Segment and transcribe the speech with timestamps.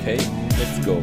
[0.00, 0.18] Okay,
[0.58, 1.02] let's go.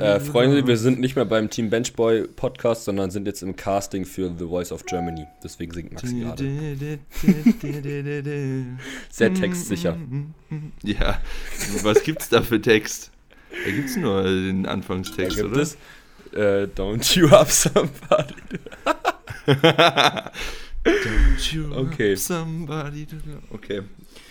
[0.00, 4.04] Äh, Freunde, wir sind nicht mehr beim Team Benchboy Podcast, sondern sind jetzt im Casting
[4.04, 5.26] für The Voice of Germany.
[5.42, 6.98] Deswegen singt Max gerade.
[9.10, 9.96] Sehr textsicher.
[10.82, 11.20] Ja,
[11.82, 13.10] was gibt's da für Text?
[13.64, 15.62] Da gibt's nur den Da Anfangstext, gibt oder?
[15.62, 15.76] es
[16.32, 18.34] äh, Don't You Up Somebody.
[21.76, 22.14] Okay.
[22.16, 23.16] Somebody to-
[23.50, 23.82] Okay.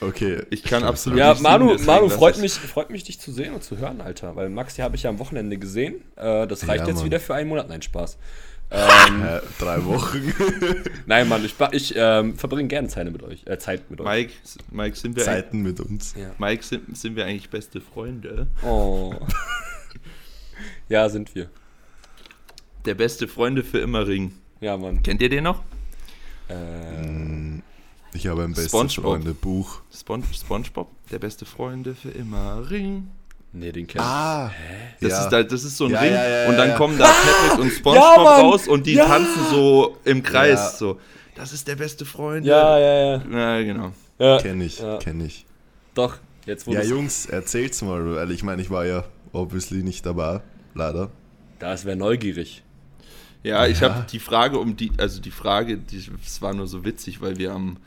[0.07, 0.43] Okay.
[0.49, 3.53] Ich kann absolut Ja, Manu, deswegen Manu freut ich- mich, freut mich, dich zu sehen
[3.53, 4.35] und zu hören, Alter.
[4.35, 5.95] Weil Max, die habe ich ja am Wochenende gesehen.
[6.15, 7.05] Äh, das reicht Ja, jetzt Mann.
[7.05, 7.69] wieder für einen Monat.
[7.69, 8.17] Nein, Spaß.
[8.71, 10.33] Ähm, Äh, drei Wochen.
[11.05, 13.43] nein, Mann, ich, ich ähm, verbringe gerne Zeit mit euch.
[13.45, 14.07] Äh, Zeit mit euch.
[14.07, 14.33] Mike,
[14.71, 16.15] Mike, sind wir, Zeiten mit uns.
[16.17, 16.31] Ja.
[16.39, 18.47] Mike sind, sind wir eigentlich beste Freunde?
[18.63, 19.13] Oh.
[20.89, 21.49] ja, sind wir.
[22.85, 24.33] Der beste Freunde für immer Ring.
[24.59, 25.03] Ja, Mann.
[25.03, 25.61] Kennt ihr den noch?
[26.47, 26.53] Äh,
[28.13, 29.03] Ich habe ein bestes SpongeBob.
[29.03, 29.81] Freunde Buch.
[29.91, 33.07] Spon SpongeBob, der beste Freunde für immer Ring.
[33.51, 34.07] nee, den kenn ich.
[34.07, 34.51] Ah,
[35.01, 35.23] Das, ja.
[35.23, 36.77] ist, da, das ist so ein Ja, Ring ja, ja, und dann ja.
[36.77, 39.05] kommen da Patrick und SpongeBob raus und die Ja.
[39.05, 40.59] tanzen so im Kreis.
[40.59, 40.69] Ja.
[40.77, 40.99] So,
[41.35, 42.45] das ist der beste Freund.
[42.45, 43.23] Ja, ja, ja.
[43.31, 43.91] Ja, genau.
[44.19, 44.97] ja kenn ich, Ja.
[44.97, 45.45] kenn ich.
[45.95, 50.05] Doch, jetzt wo Ja, Jungs, erzählt's mal, weil ich meine, ich war ja obviously nicht
[50.05, 50.41] dabei,
[50.75, 51.09] leider.
[51.59, 52.63] Das wäre neugierig.
[53.43, 56.85] Ja, ich habe die Frage um die, also die Frage, die, es war nur so
[56.85, 57.77] witzig, weil wir am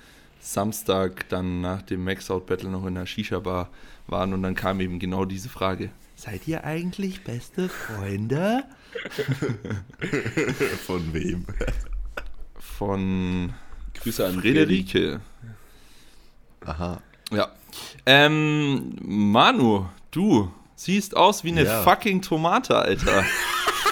[0.52, 3.69] Samstag dann nach dem Max Out Battle noch in der Shisha-Bar
[4.06, 5.91] waren und dann kam eben genau diese Frage.
[6.14, 8.62] Seid ihr eigentlich beste Freunde?
[10.86, 11.44] Von wem?
[12.58, 13.53] Von
[13.94, 15.20] Grüße an Frederike.
[16.64, 17.00] Aha.
[17.33, 17.48] Ja.
[18.06, 21.83] Ähm, Manu, du siehst aus wie eine Ja.
[21.83, 23.25] fucking Tomate, Alter.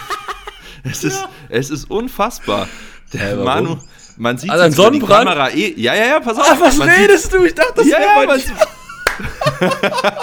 [0.84, 2.68] es, ist, es ist unfassbar.
[3.12, 3.44] Der warum?
[3.44, 3.78] Manu,
[4.16, 5.28] man sieht Also ein jetzt über die Sonnenbrand?
[5.28, 5.74] Kamera eh.
[5.76, 6.46] Ja, ja, ja, pass auf.
[6.48, 7.44] Ach, was man redest du?
[7.44, 8.40] Ich dachte, das ja, wär ja, man,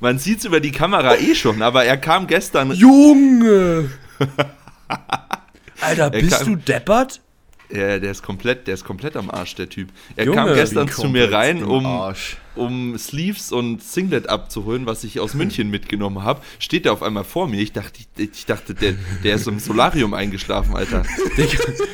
[0.00, 2.72] man sieht es über die Kamera eh schon, aber er kam gestern.
[2.72, 3.90] Junge!
[5.80, 7.20] Alter, Er bist kann- du deppert?
[7.72, 9.90] Ja, der ist komplett, der ist komplett am Arsch, der Typ.
[10.16, 11.86] Er Junge, kam gestern zu mir rein, um,
[12.56, 16.42] um Sleeves und Singlet abzuholen, was ich aus München mitgenommen habe.
[16.58, 17.60] Steht er auf einmal vor mir.
[17.60, 21.04] Ich dachte, ich, ich dachte, der, der ist im Solarium eingeschlafen, Alter.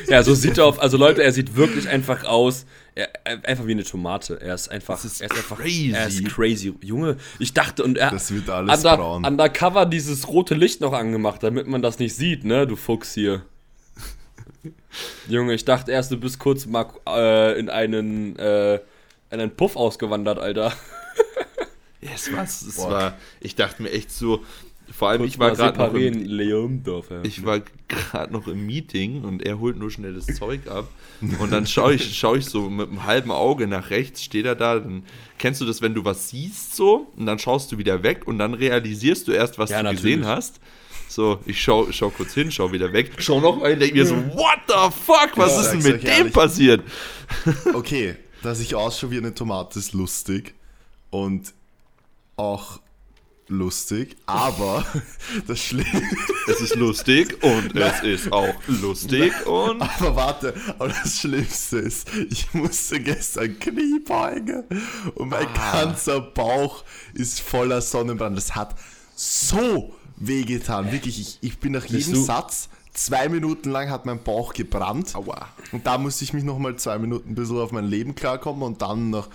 [0.07, 0.81] Ja, so sieht er auf.
[0.81, 2.65] Also Leute, er sieht wirklich einfach aus.
[2.95, 3.09] Er,
[3.43, 4.39] einfach wie eine Tomate.
[4.41, 4.95] Er ist einfach.
[4.95, 5.91] Das ist er ist einfach crazy.
[5.93, 6.73] Er ist crazy.
[6.81, 8.11] Junge, ich dachte und er.
[8.11, 9.25] Das wird alles under, braun.
[9.25, 13.43] Undercover dieses rote Licht noch angemacht, damit man das nicht sieht, ne, du Fuchs hier.
[15.27, 18.81] Junge, ich dachte erst, du bist kurz mal äh, in einen, äh, in
[19.39, 20.73] einen Puff ausgewandert, Alter.
[21.99, 22.91] Ja, es war, es Boah.
[22.91, 24.43] war, ich dachte mir echt so,
[24.91, 26.25] vor allem Kurz ich war gerade noch im,
[27.09, 27.21] ja.
[27.23, 30.87] ich war gerade noch im Meeting und er holt nur schnell das Zeug ab
[31.39, 34.55] und dann schaue ich, schau ich so mit einem halben Auge nach rechts, steht er
[34.55, 35.03] da, dann
[35.39, 38.37] kennst du das, wenn du was siehst so und dann schaust du wieder weg und
[38.37, 40.03] dann realisierst du erst, was Ja, du natürlich.
[40.03, 40.59] gesehen hast.
[41.17, 44.05] So, ich schau, schau kurz hin, schau wieder weg, schau noch mal hin, denke mir
[44.05, 46.31] so, what the fuck, was Ja, ist denn mit dem ehrlich.
[46.33, 46.83] passiert?
[47.73, 50.53] Okay, dass ich ausschaue wie eine Tomate ist lustig
[51.09, 51.55] und
[52.35, 52.81] auch
[53.47, 54.85] lustig, aber
[55.47, 56.03] das Schlimme.
[56.49, 62.07] Es ist lustig und es ist auch lustig und Aber warte, aber das Schlimmste ist,
[62.29, 64.65] ich musste gestern Knie beugen
[65.15, 65.81] und mein Ah.
[65.83, 66.83] ganzer Bauch
[67.15, 68.37] ist voller Sonnenbrand.
[68.37, 68.75] Das hat
[69.15, 70.91] so wehgetan.
[70.91, 75.15] Wirklich, ich, ich bin nach jedem du- Satz, zwei Minuten lang hat mein Bauch gebrannt.
[75.15, 75.47] Aua.
[75.71, 78.81] Und da musste ich mich nochmal zwei Minuten ein bisschen auf mein Leben klarkommen und
[78.81, 79.27] dann nach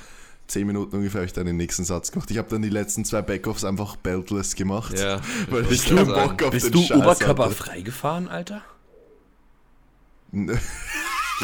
[0.49, 2.31] zehn Minuten ungefähr habe ich dann den nächsten Satz gemacht.
[2.31, 4.99] Ich habe dann die letzten zwei Backoffs einfach beltless gemacht.
[4.99, 8.63] Ja, weil ich keinen Bock auf Bist den du Scheiß oberkörperfrei gefahren, Alter?
[10.33, 10.59] hatte.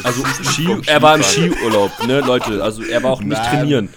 [0.04, 1.22] Also Ski, er war im.
[1.24, 2.62] Skiurlaub, ne, Leute.
[2.62, 3.50] Also er war auch nicht Nein.
[3.58, 3.88] trainieren.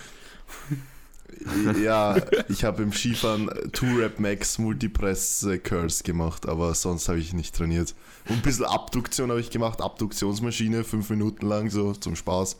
[1.81, 2.15] Ja,
[2.49, 7.55] ich habe im Skifahren 2-Rap Max Multipress äh, Curls gemacht, aber sonst habe ich nicht
[7.55, 7.95] trainiert.
[8.27, 12.57] Und ein bisschen Abduktion habe ich gemacht, Abduktionsmaschine, fünf Minuten lang so zum Spaß.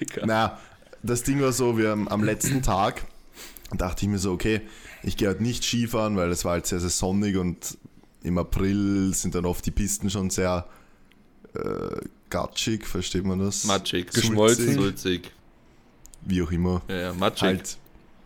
[0.00, 0.22] Dicker.
[0.24, 0.58] Na,
[1.02, 3.04] das Ding war so, wir haben am letzten Tag
[3.76, 4.62] dachte ich mir so, okay,
[5.02, 7.78] ich gehe halt nicht Skifahren, weil es war halt sehr, sehr sonnig und
[8.22, 10.66] im April sind dann oft die Pisten schon sehr
[11.54, 11.96] äh,
[12.28, 13.64] gatschig, versteht man das?
[13.64, 14.74] matschig, Geschmolzen.
[14.74, 15.30] sulzig.
[16.22, 16.82] Wie auch immer.
[16.88, 17.42] Ja, ja, matschig.
[17.42, 17.78] halt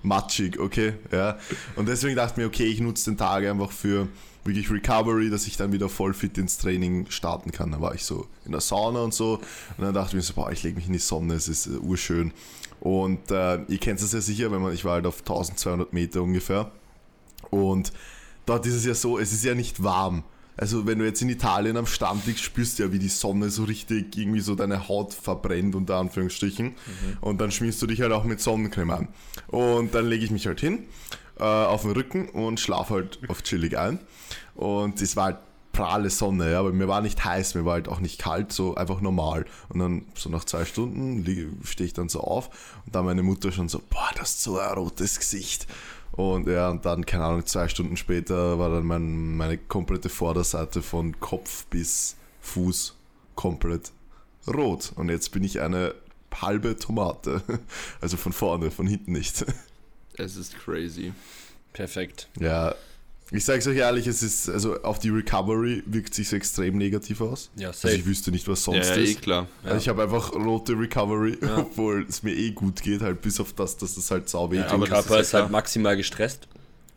[0.03, 1.39] matschig, okay, ja.
[1.77, 4.09] Und deswegen dachte ich mir, okay, ich nutze den Tag einfach für
[4.45, 7.73] wirklich Recovery, dass ich dann wieder voll fit ins Training starten kann.
[7.73, 9.41] Da war ich so in der Sauna und so
[9.77, 11.67] und dann dachte ich mir so, boah, ich lege mich in die Sonne, es ist
[11.67, 12.33] äh, urschön.
[12.81, 16.23] Und äh, ihr kennt es ja sicher, wenn man, ich war halt auf 1200 Meter
[16.23, 16.71] ungefähr
[17.51, 17.93] und
[18.45, 20.25] dort ist es ja so, es ist ja nicht warm.
[20.57, 23.51] Also wenn du jetzt in Italien am Strand liegst, spürst du ja, wie die Sonne
[23.51, 26.67] so richtig irgendwie so deine Haut verbrennt, unter Anführungsstrichen.
[26.67, 26.75] Mhm.
[27.21, 29.09] Und dann schmierst du dich halt auch mit Sonnencreme an.
[29.49, 30.85] Und dann lege ich mich halt hin,
[31.39, 33.99] äh, auf den Rücken und schlafe halt auf chillig ein.
[34.55, 35.39] Und es war halt
[35.75, 38.77] pralle Sonne, ja, aber mir war nicht heiß, mir war halt auch nicht kalt, so
[38.77, 39.45] einfach normal.
[39.69, 41.25] Und dann so nach zwei Stunden
[41.65, 42.49] stehe ich dann so auf
[42.87, 45.67] und dann meine Mutter schon so, boah, das ist so ein rotes Gesicht.
[46.17, 50.81] Und ja, und dann, keine Ahnung, zwei Stunden später war dann mein, meine komplette Vorderseite
[50.81, 52.95] von Kopf bis Fuß
[53.35, 53.91] komplett
[54.47, 54.93] rot.
[54.95, 55.95] Und jetzt bin ich eine
[56.33, 57.43] halbe Tomate.
[58.01, 59.45] Also von vorne, von hinten nicht.
[60.17, 61.13] Es ist crazy.
[61.73, 62.29] Perfekt.
[62.39, 62.77] Ja,
[63.31, 67.21] ich sage es euch ehrlich, es ist, also auf die Recovery wirkt sich extrem negativ
[67.21, 67.51] aus.
[67.57, 67.89] Ja, safe.
[67.89, 69.11] Also ich wüsste nicht, was sonst ja, ja, ist.
[69.11, 69.49] Eh klar.
[69.63, 71.59] Also ich habe einfach rote Recovery, ja.
[71.59, 74.59] obwohl es mir eh gut geht, halt bis auf das, dass das halt sau weh
[74.59, 76.49] ja, aber Körper ist, ist halt maximal gestresst.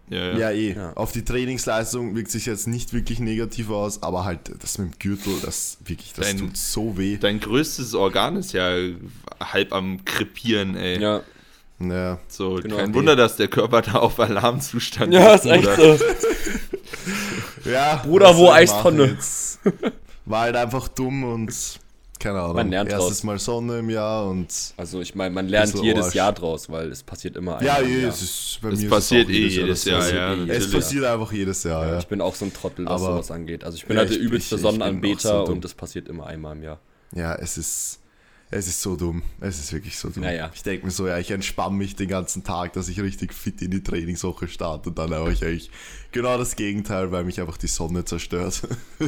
[0.10, 0.38] Ja, ja.
[0.38, 0.74] ja eh.
[0.74, 0.94] Ja.
[0.94, 5.00] Auf die Trainingsleistung wirkt sich jetzt nicht wirklich negativ aus, aber halt das mit dem
[5.00, 7.18] Gürtel, das wirklich, das dein, tut so weh.
[7.18, 8.76] Dein größtes Organ ist ja
[9.40, 11.02] halb am Krepieren, ey.
[11.02, 11.24] Ja.
[11.80, 12.20] Ja.
[12.28, 15.46] So, genau, kein Wunder, dass der Körper da auf Alarmzustand ja, ist.
[15.46, 17.70] Ja, ist echt so.
[17.70, 17.98] ja.
[17.98, 19.18] Bruder, wo Eistonne?
[20.26, 21.80] War halt einfach dumm und
[22.20, 22.56] keine Ahnung.
[22.56, 23.24] Man lernt Erstes draus.
[23.24, 24.48] Mal Sonne im Jahr und.
[24.76, 26.16] Also ich meine, man lernt jedes Arsch.
[26.16, 29.48] Jahr draus, weil es passiert immer Ja, je, es ist bei es mir passiert eh
[29.48, 30.10] jedes Jahr.
[30.10, 31.86] Jahr ja, eh es passiert einfach jedes Jahr.
[31.86, 33.64] Ja, Ich bin auch so ein Trottel, was Aber sowas angeht.
[33.64, 36.80] Also ich bin halt der übelste Sonnenanbeter so und das passiert immer einmal im Jahr.
[37.14, 38.00] Ja, es ist
[38.50, 39.24] es ist so dumm.
[39.40, 40.24] Es ist wirklich so dumm.
[40.24, 40.50] Naja.
[40.54, 43.62] Ich denke mir so, ja, ich entspanne mich den ganzen Tag, dass ich richtig fit
[43.62, 45.70] in die Trainingswoche starte und dann habe ich eigentlich
[46.12, 48.62] genau das Gegenteil, weil mich einfach die Sonne zerstört.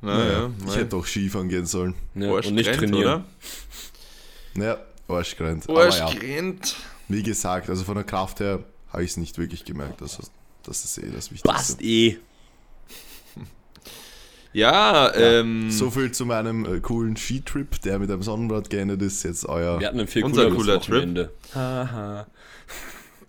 [0.00, 1.94] Naja, naja, ich hätte doch Skifahren gehen sollen.
[2.14, 3.24] Ja, und nicht trainieren.
[4.54, 4.66] Oder?
[4.66, 5.66] Ja, Arschgrenz.
[5.66, 6.72] Arschgrenz.
[6.72, 8.62] Ja, wie gesagt, also von der Kraft her
[8.92, 10.02] habe ich es nicht wirklich gemerkt.
[10.02, 10.22] Also,
[10.62, 11.48] das ist eh das Wichtigste.
[11.48, 12.18] Passt eh.
[14.54, 15.70] Ja, ähm.
[15.70, 19.24] So viel zu meinem äh, coolen Skitrip, der mit einem Sonnenbrand geendet ist.
[19.24, 19.80] Jetzt euer.
[19.80, 21.28] Wir hatten ein viel unser cooler Trip.
[21.54, 22.26] Haha.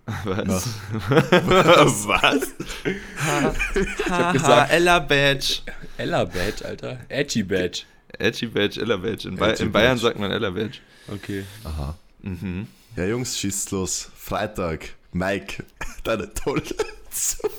[0.24, 0.68] Was?
[2.06, 2.54] Was?
[2.84, 5.62] ich hab gesagt, Ella Badge.
[5.98, 7.00] Ella Badge, Alter.
[7.08, 7.82] Edgy Badge.
[8.18, 9.26] Edgy Badge, Ella Badge.
[9.26, 10.78] In, ba in Bayern sagt man Ella Badge.
[11.12, 11.44] Okay.
[11.64, 11.96] Aha.
[12.22, 12.68] Mhm.
[12.94, 14.10] Ja, Jungs, schießt los.
[14.16, 14.94] Freitag.
[15.12, 15.64] Mike,
[16.04, 16.62] deine tolle.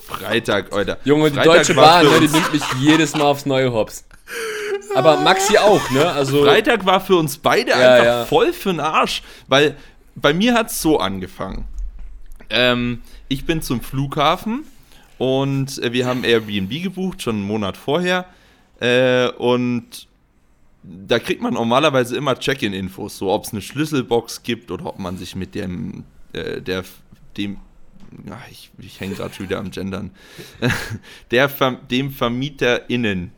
[0.07, 0.97] Freitag, Alter.
[1.03, 4.05] Junge, die Deutsche Bahn, ne, die nimmt mich jedes Mal aufs neue Hops.
[4.95, 6.09] Aber Maxi auch, ne?
[6.11, 8.25] Also Freitag war für uns beide Ja, einfach ja.
[8.25, 9.75] voll für den Arsch, weil
[10.15, 11.65] bei mir hat es so angefangen.
[12.49, 14.63] Ähm, ich bin zum Flughafen
[15.17, 18.25] und äh, wir haben Airbnb gebucht, schon einen Monat vorher.
[18.79, 20.07] Äh, und
[20.83, 25.17] da kriegt man normalerweise immer Check-in-Infos, so ob es eine Schlüsselbox gibt oder ob man
[25.17, 26.83] sich mit dem, äh, der,
[27.35, 27.57] dem,
[28.29, 30.11] ach, ich, ich hänge gerade schon wieder am Gendern,
[31.31, 31.47] der,
[31.89, 33.31] dem VermieterInnen,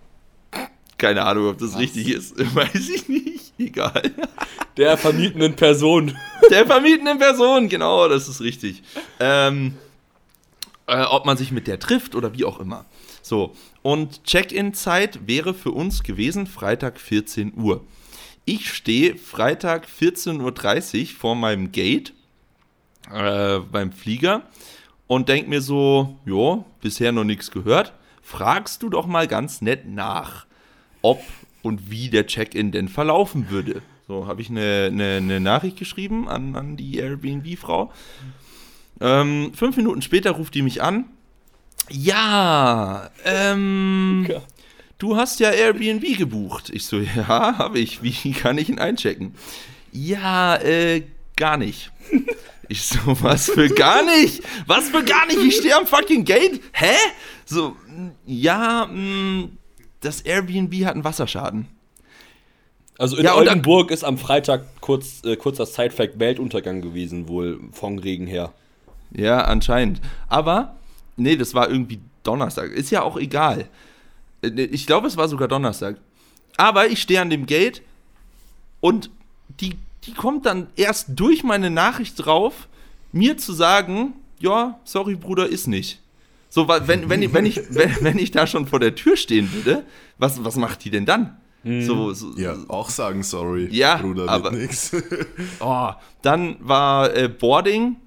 [0.97, 4.11] keine Ahnung, ob das richtig ist, weiß ich nicht, egal.
[4.77, 6.15] der vermietenden Person.
[6.51, 8.83] Der vermietenden Person, genau, das ist richtig.
[9.19, 9.75] Ähm,
[10.87, 12.85] äh, ob man sich mit der trifft oder wie auch immer.
[13.21, 17.85] So, und Check-in-Zeit wäre für uns gewesen Freitag 14 Uhr.
[18.45, 22.13] Ich stehe Freitag 14.30 Uhr vor meinem Gate
[23.13, 24.43] äh, beim Flieger
[25.07, 27.93] und denke mir so, jo, bisher noch nichts gehört.
[28.21, 30.45] Fragst du doch mal ganz nett nach,
[31.01, 31.21] ob
[31.63, 33.81] und wie der Check-in denn verlaufen würde.
[34.07, 37.91] So habe ich eine, eine, eine Nachricht geschrieben an, an die Airbnb-Frau.
[39.01, 41.05] Ähm, fünf Minuten später ruft die mich an.
[41.89, 44.41] Ja, ähm, Ja.
[44.99, 46.69] du hast ja Airbnb gebucht.
[46.69, 48.03] Ich so, ja, habe ich.
[48.03, 49.33] Wie kann ich ihn einchecken?
[49.91, 51.03] Ja, äh,
[51.35, 51.91] gar nicht.
[52.69, 54.43] Ich so, was für gar nicht?
[54.67, 55.39] Was für gar nicht?
[55.39, 56.61] Ich stehe am fucking Gate.
[56.71, 56.93] Hä?
[57.45, 57.75] So,
[58.25, 59.49] ja, mh,
[60.01, 61.67] das Airbnb hat einen Wasserschaden.
[62.99, 67.97] Also in Ja, Oldenburg ist am Freitag kurz, äh, kurzer Zeitfact Weltuntergang gewesen, wohl vom
[67.97, 68.53] Regen her.
[69.11, 69.99] Ja, anscheinend.
[70.27, 70.75] Aber,
[71.17, 72.71] nee, das war irgendwie Donnerstag.
[72.71, 73.67] Ist ja auch egal.
[74.43, 75.97] Äh, Ich glaube, es war sogar Donnerstag.
[76.57, 77.81] Aber ich stehe an dem Gate
[78.81, 79.09] und
[79.59, 82.67] die, die kommt dann erst durch meine Nachricht drauf,
[83.11, 86.01] mir zu sagen, ja, sorry, Bruder, ist nicht.
[86.49, 89.51] So, wenn, wenn, ich, wenn, ich, wenn, wenn ich da schon vor der Tür stehen
[89.53, 89.83] würde,
[90.17, 91.37] was, was macht die denn dann?
[91.61, 94.95] So, so, Ja, auch sagen sorry, Ja, Bruder, aber- nix.
[95.59, 95.89] Oh,
[96.21, 97.97] dann war äh, Boarding.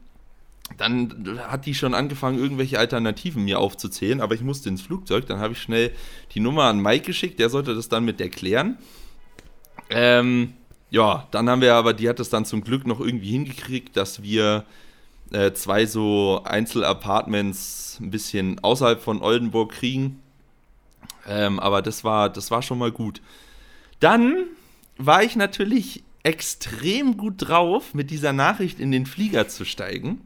[0.79, 5.27] Dann hat die schon angefangen, irgendwelche Alternativen mir aufzuzählen, aber ich musste ins Flugzeug.
[5.27, 5.91] Dann habe ich schnell
[6.35, 8.79] die Nummer an Mike geschickt, der sollte das dann mit der klären.
[9.91, 10.55] Ähm,
[10.93, 14.23] ja, dann haben wir aber, die hat es dann zum Glück noch irgendwie hingekriegt, dass
[14.23, 14.67] wir
[15.33, 20.21] äh, zwei so Einzelapartments ein bisschen außerhalb von Oldenburg kriegen.
[21.27, 23.23] Ähm, aber das war, das war schon mal gut.
[24.01, 24.45] Dann
[24.99, 30.21] war ich natürlich extrem gut drauf, mit dieser Nachricht in den Flieger zu steigen.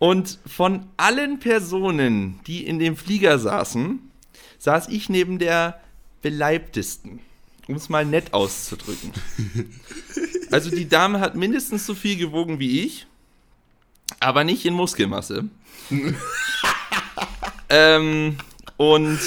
[0.00, 4.00] Und von allen Personen, die in dem Flieger saßen,
[4.58, 5.80] saß ich neben der
[6.20, 7.20] beleibtesten,
[7.68, 9.12] um es mal nett auszudrücken.
[10.50, 13.06] Also die Dame hat mindestens so viel gewogen wie ich,
[14.20, 15.48] aber nicht in Muskelmasse.
[17.68, 18.36] ähm,
[18.76, 19.18] und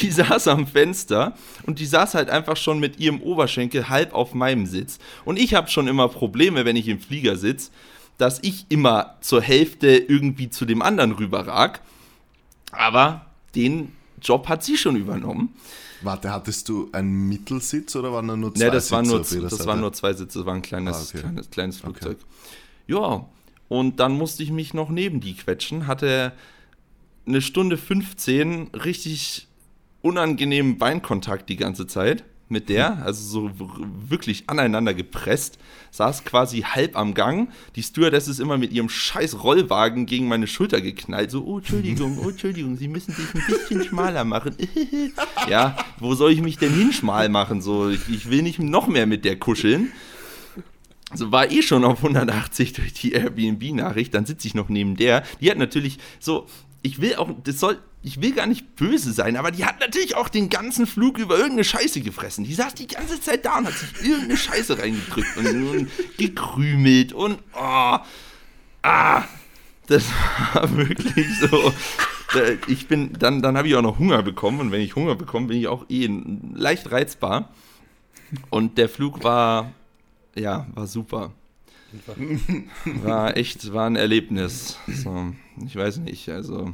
[0.00, 4.34] die saß am Fenster und die saß halt einfach schon mit ihrem Oberschenkel halb auf
[4.34, 4.98] meinem Sitz.
[5.24, 7.70] Und ich habe schon immer Probleme, wenn ich im Flieger sitze,
[8.18, 11.80] dass ich immer zur Hälfte irgendwie zu dem anderen rüberrag.
[12.70, 15.54] Aber den Job hat sie schon übernommen.
[16.04, 19.20] Warte, hattest du einen Mittelsitz oder waren da nur zwei Ne, das, waren Sitze nur,
[19.22, 19.66] auf jeder das Seite?
[19.68, 21.18] waren nur zwei Sitze, das war ein kleines, Ah, okay.
[21.20, 22.18] kleines, kleines Flugzeug.
[22.86, 23.26] Ja,
[23.68, 26.32] und dann musste ich mich noch neben die quetschen, hatte
[27.26, 29.46] eine Stunde 15 richtig
[30.02, 33.50] unangenehmen Beinkontakt die ganze Zeit mit der, also so
[34.08, 35.58] wirklich aneinander gepresst,
[35.90, 37.50] saß quasi halb am Gang.
[37.74, 41.30] Die Stewardess ist immer mit ihrem scheiß Rollwagen gegen meine Schulter geknallt.
[41.30, 44.54] So, oh, Entschuldigung, oh, Entschuldigung, Sie müssen sich ein bisschen schmaler machen.
[45.50, 47.60] ja, wo soll ich mich denn hinschmal machen?
[47.60, 49.90] So, ich, ich will nicht noch mehr mit der kuscheln.
[51.14, 55.24] So war eh schon auf 180 durch die Airbnb-Nachricht, dann sitze ich noch neben der.
[55.40, 56.46] Die hat natürlich so,
[56.80, 60.16] ich will auch, das soll, ich will gar nicht böse sein, aber die hat natürlich
[60.16, 62.44] auch den ganzen Flug über irgendeine Scheiße gefressen.
[62.44, 67.12] Die saß die ganze Zeit da und hat sich irgendeine Scheiße reingedrückt und, und gekrümelt
[67.12, 67.98] und oh,
[68.82, 69.24] ah,
[69.86, 70.04] das
[70.54, 71.72] war wirklich so.
[72.66, 75.48] Ich bin, dann, dann habe ich auch noch Hunger bekommen und wenn ich Hunger bekomme,
[75.48, 76.08] bin ich auch eh
[76.54, 77.50] leicht reizbar.
[78.48, 79.72] Und der Flug war,
[80.34, 81.32] ja, war super.
[83.02, 84.78] War echt, war ein Erlebnis.
[84.88, 86.72] So, ich weiß nicht, also.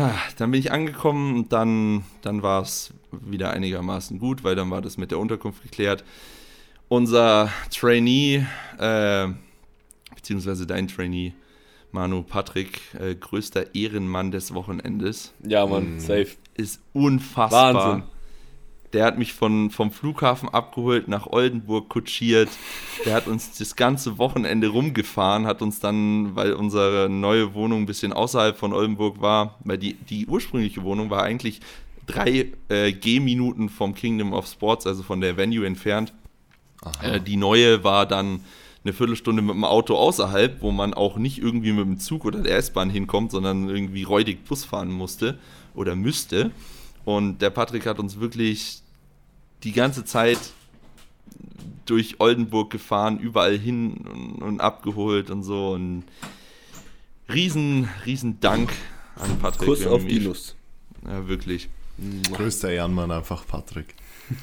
[0.00, 4.70] Ah, dann bin ich angekommen und dann, dann war es wieder einigermaßen gut, weil dann
[4.70, 6.04] war das mit der Unterkunft geklärt.
[6.86, 8.46] Unser Trainee,
[8.78, 9.28] äh,
[10.14, 11.34] beziehungsweise dein Trainee,
[11.90, 16.28] Manu Patrick, äh, größter Ehrenmann des Wochenendes, Ja, Mann, safe.
[16.54, 17.74] ist unfassbar.
[17.74, 18.02] Wahnsinn.
[18.92, 22.48] Der hat mich von, vom Flughafen abgeholt, nach Oldenburg kutschiert.
[23.04, 27.86] Der hat uns das ganze Wochenende rumgefahren, hat uns dann, weil unsere neue Wohnung ein
[27.86, 31.60] bisschen außerhalb von Oldenburg war, weil die, die ursprüngliche Wohnung war eigentlich
[32.06, 36.12] drei äh, Gehminuten vom Kingdom of Sports, also von der Venue entfernt.
[37.02, 38.40] Äh, die neue war dann
[38.84, 42.40] eine Viertelstunde mit dem Auto außerhalb, wo man auch nicht irgendwie mit dem Zug oder
[42.40, 45.38] der S-Bahn hinkommt, sondern irgendwie räudig Bus fahren musste
[45.74, 46.52] oder müsste.
[47.08, 48.82] Und der Patrick hat uns wirklich
[49.62, 50.38] die ganze Zeit
[51.86, 55.70] durch Oldenburg gefahren, überall hin und, und abgeholt und so.
[55.70, 56.04] Und
[57.32, 58.70] riesen, riesen Dank
[59.16, 59.68] an Patrick.
[59.68, 60.54] Kuss auf die Nuss.
[61.06, 61.70] Ja, wirklich.
[62.30, 63.94] Größter Ehrenmann einfach Patrick.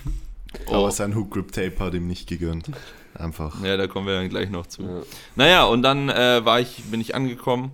[0.67, 0.75] Oh.
[0.75, 2.71] Aber sein Hook Grip Tape hat ihm nicht gegönnt.
[3.13, 3.61] Einfach.
[3.61, 4.83] Ja, da kommen wir dann gleich noch zu.
[4.83, 5.01] Ja.
[5.35, 7.73] Naja, und dann äh, war ich, bin ich angekommen,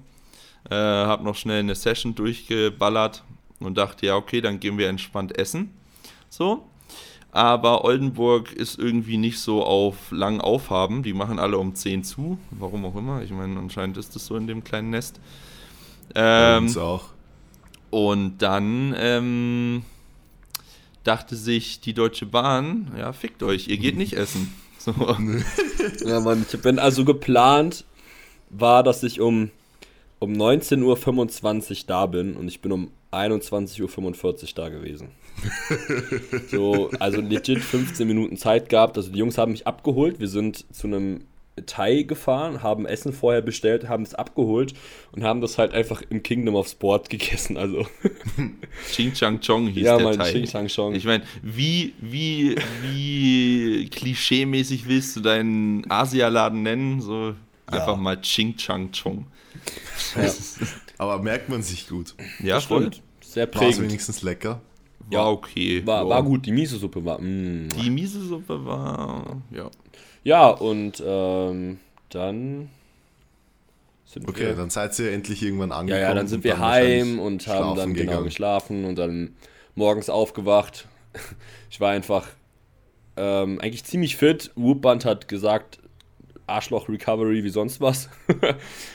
[0.67, 3.23] äh, habe noch schnell eine Session durchgeballert
[3.65, 5.71] und dachte, ja, okay, dann gehen wir entspannt essen.
[6.29, 6.65] So.
[7.31, 11.01] Aber Oldenburg ist irgendwie nicht so auf lang aufhaben.
[11.01, 12.37] Die machen alle um 10 zu.
[12.51, 13.21] Warum auch immer.
[13.21, 15.19] Ich meine, anscheinend ist das so in dem kleinen Nest.
[16.13, 17.05] Ähm, uns auch.
[17.89, 19.83] und dann ähm,
[21.05, 24.53] dachte sich die Deutsche Bahn, ja, fickt euch, ihr geht nicht essen.
[24.81, 24.93] So.
[26.05, 27.85] Ja, Mann, ich bin also geplant,
[28.49, 29.51] war, dass ich um,
[30.17, 35.09] um 19.25 Uhr da bin und ich bin um 21.45 Uhr da gewesen.
[36.49, 38.97] so, also legit 15 Minuten Zeit gehabt.
[38.97, 40.19] Also die Jungs haben mich abgeholt.
[40.19, 41.21] Wir sind zu einem
[41.65, 44.73] Thai gefahren, haben Essen vorher bestellt, haben es abgeholt
[45.11, 47.57] und haben das halt einfach im Kingdom of Sport gegessen.
[47.57, 47.85] Also,
[48.91, 50.31] Ching Chang Chong hieß ja, der mein Teil.
[50.31, 50.95] Ching Chang Chong.
[50.95, 57.01] Ich meine, wie, wie, wie klischee-mäßig willst du deinen Asialaden nennen?
[57.01, 57.35] So
[57.67, 59.27] einfach mal Ching Chang Chong.
[60.15, 60.23] Ja.
[61.01, 62.13] Aber merkt man sich gut.
[62.43, 62.81] Ja, voll.
[62.93, 63.01] Stimmt.
[63.21, 63.81] Sehr War es prägend.
[63.89, 64.61] wenigstens lecker?
[65.09, 65.81] War okay.
[65.85, 66.09] War, Ja.
[66.09, 67.19] war gut, die Miso-Suppe war.
[67.19, 67.69] Mm.
[67.69, 69.69] Die Miso-Suppe war, ja.
[70.23, 71.79] Ja, und ähm,
[72.09, 72.69] dann
[74.05, 74.55] sind Okay, wir.
[74.55, 76.03] dann seid ihr endlich irgendwann ja, angekommen.
[76.03, 78.25] ja, dann sind wir wahrscheinlich heim und haben dann genau gegangen.
[78.25, 79.35] geschlafen und dann
[79.75, 80.87] morgens aufgewacht.
[81.71, 82.27] Ich war einfach
[83.17, 84.51] ähm, eigentlich ziemlich fit.
[84.55, 85.79] Whoopband hat gesagt,
[86.47, 88.09] Arschloch Recovery wie sonst was.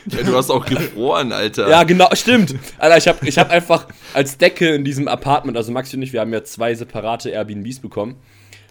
[0.07, 0.23] ja.
[0.23, 1.69] Du hast auch gefroren, Alter.
[1.69, 2.55] ja, genau, stimmt.
[2.79, 6.13] Alter, ich habe ich hab einfach als Decke in diesem Apartment, also Maxi und ich,
[6.13, 8.17] wir haben ja zwei separate Airbnbs bekommen.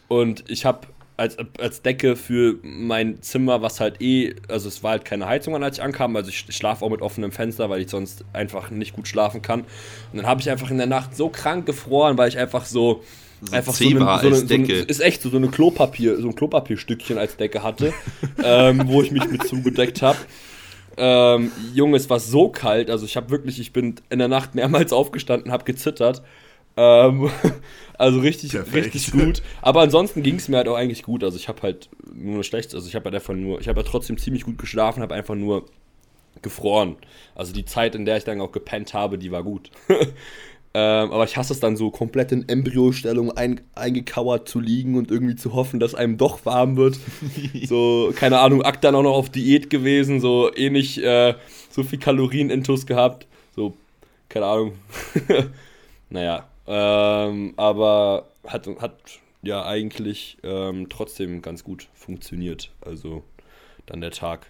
[0.08, 4.92] Und ich habe als, als Decke für mein Zimmer, was halt eh, also es war
[4.92, 7.82] halt keine Heizung an, als ich ankam, also ich schlafe auch mit offenem Fenster, weil
[7.82, 9.62] ich sonst einfach nicht gut schlafen kann.
[10.12, 13.04] Und dann habe ich einfach in der Nacht so krank gefroren, weil ich einfach so,
[13.46, 16.28] So einfach so eine, so, eine, so eine, ist echt so, so eine Klopapier, so
[16.28, 17.94] ein Klopapierstückchen als Decke hatte,
[18.44, 20.18] ähm, wo ich mich mit zugedeckt habe.
[20.98, 24.56] Ähm, Junge, es war so kalt, also ich habe wirklich, ich bin in der Nacht
[24.56, 26.22] mehrmals aufgestanden, habe gezittert.
[26.78, 27.30] Ähm,
[27.98, 28.86] also richtig, Perfekt.
[28.88, 29.42] richtig gut.
[29.62, 31.24] Aber ansonsten ging es mir halt auch eigentlich gut.
[31.24, 33.88] Also ich habe halt nur schlecht, also ich habe halt einfach nur, ich habe ja
[33.88, 35.66] trotzdem ziemlich gut geschlafen, habe einfach nur
[36.42, 36.98] gefroren.
[37.34, 39.72] Also die Zeit, in der ich dann auch gepennt habe, die war gut.
[40.78, 45.10] ähm, aber ich hasse es dann so komplett in Embryostellung ein, eingekauert zu liegen und
[45.10, 47.00] irgendwie zu hoffen, dass einem doch warm wird.
[47.64, 51.36] so, keine Ahnung, Akt dann auch noch auf Diät gewesen, so ähnlich, äh,
[51.70, 53.26] so viel Kalorien-Intus gehabt.
[53.56, 53.78] So,
[54.28, 54.74] keine Ahnung.
[56.10, 58.96] naja, ähm, aber hat, hat
[59.44, 62.70] ja eigentlich ähm, trotzdem ganz gut funktioniert.
[62.82, 63.24] Also
[63.86, 64.48] dann der Tag.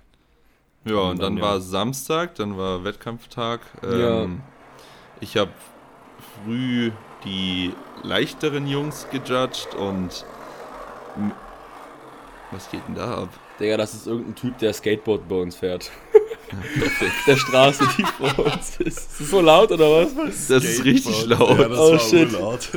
[0.86, 1.44] Ja, und dann Dann, ja.
[1.44, 3.62] war Samstag, dann war Wettkampftag.
[3.84, 4.24] Ja.
[4.24, 4.42] Ähm,
[5.22, 5.52] Ich habe
[6.44, 6.92] früh
[7.24, 10.26] die leichteren Jungs gejudged und.
[12.52, 13.30] Was geht denn da ab?
[13.60, 15.92] Digga, das ist irgendein Typ, der Skateboard bei uns fährt.
[17.28, 18.98] der Straße, die vor uns ist.
[19.00, 20.48] Ist das so laut oder was?
[20.48, 21.40] Das ist richtig Skateboard.
[21.50, 21.60] laut.
[21.60, 22.34] Ja, das Oh, war shit.
[22.34, 22.70] urlaut.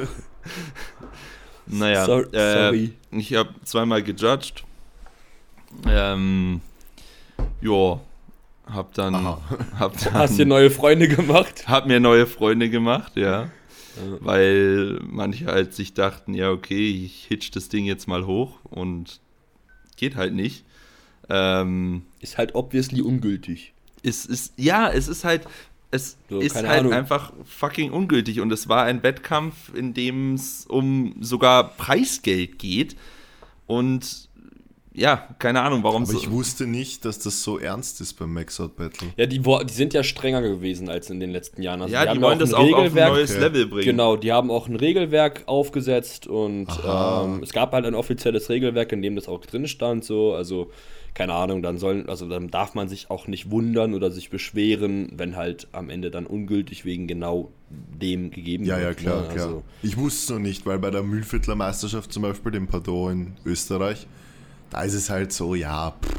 [1.67, 2.93] Naja, Sorry- äh, sorry.
[3.11, 4.65] ich habe zweimal gejudged.
[5.87, 6.63] Ähm,
[7.61, 8.01] ja,
[8.69, 9.41] hab dann, Aha.
[9.79, 11.67] hab Hast dir dann neue Freunde gemacht?
[11.67, 13.51] hab mir neue Freunde gemacht, ja.
[14.21, 19.21] Weil manche halt sich dachten, ja, okay, ich hitch das Ding jetzt mal hoch und
[19.97, 20.65] geht halt nicht.
[21.29, 23.73] Ähm, Ist halt obviously ungültig.
[24.03, 25.47] es ist, ja, es ist halt,
[25.91, 26.93] es So, ist halt Ahnung.
[26.93, 32.97] einfach fucking ungültig und es war ein Wettkampf, in dem es um sogar Preisgeld geht
[33.67, 34.28] und
[34.99, 36.19] ja, keine Ahnung, warum Aber so.
[36.19, 39.09] ich wusste nicht, dass das so ernst ist beim Max Out Battle.
[39.17, 41.83] Ja, die, die sind ja strenger gewesen als in den letzten Jahren.
[41.83, 43.41] Also ja, die, haben wollen das auch auf ein neues Okay.
[43.41, 43.85] Level bringen.
[43.85, 48.93] Genau, die haben auch ein Regelwerk aufgesetzt und ähm, es gab halt ein offizielles Regelwerk,
[48.93, 50.71] in dem das auch drin stand, so, also
[51.15, 55.11] keine Ahnung, dann sollen, also dann darf man sich auch nicht wundern oder sich beschweren,
[55.17, 58.87] wenn halt am Ende dann ungültig wegen genau dem gegeben Ja, wird.
[58.87, 59.29] ja, klar, ne?
[59.35, 59.47] klar.
[59.47, 63.11] Also, Ich wusste es noch nicht, weil bei der Mühlviertler Meisterschaft zum Beispiel, dem Pardon
[63.13, 64.07] in Österreich,
[64.71, 66.15] da ist es halt so, ja, pff,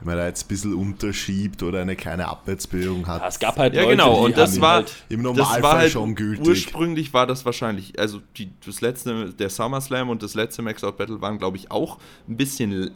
[0.00, 3.22] wenn man da jetzt ein bisschen unterschiebt oder eine kleine Abwärtsbewegung hat.
[3.22, 5.32] ja, es gab halt Ja, Leute, genau, die und das haben war, halt, im das
[5.36, 6.46] Normalfall war halt schon gültig.
[6.46, 10.98] Ursprünglich war das wahrscheinlich, also die, das letzte, der SummerSlam und das letzte Max Out
[10.98, 12.90] Battle waren, glaube ich, auch ein bisschen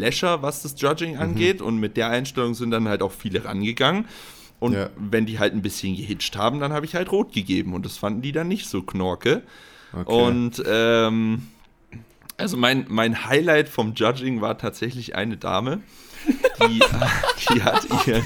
[0.00, 0.78] läscher, was das Mhm.
[0.78, 1.62] Judging angeht.
[1.62, 4.06] Und mit der Einstellung sind dann halt auch viele rangegangen.
[4.58, 4.90] Und Ja.
[4.96, 7.74] wenn die halt ein bisschen gehitcht haben, dann habe ich halt rot gegeben.
[7.74, 9.42] Und das fanden die dann nicht so knorke.
[9.92, 10.26] Okay.
[10.26, 11.42] Und ähm,
[12.36, 15.80] also mein, mein Highlight vom Judging war tatsächlich eine Dame,
[16.68, 16.80] die,
[17.54, 18.24] die hat ihren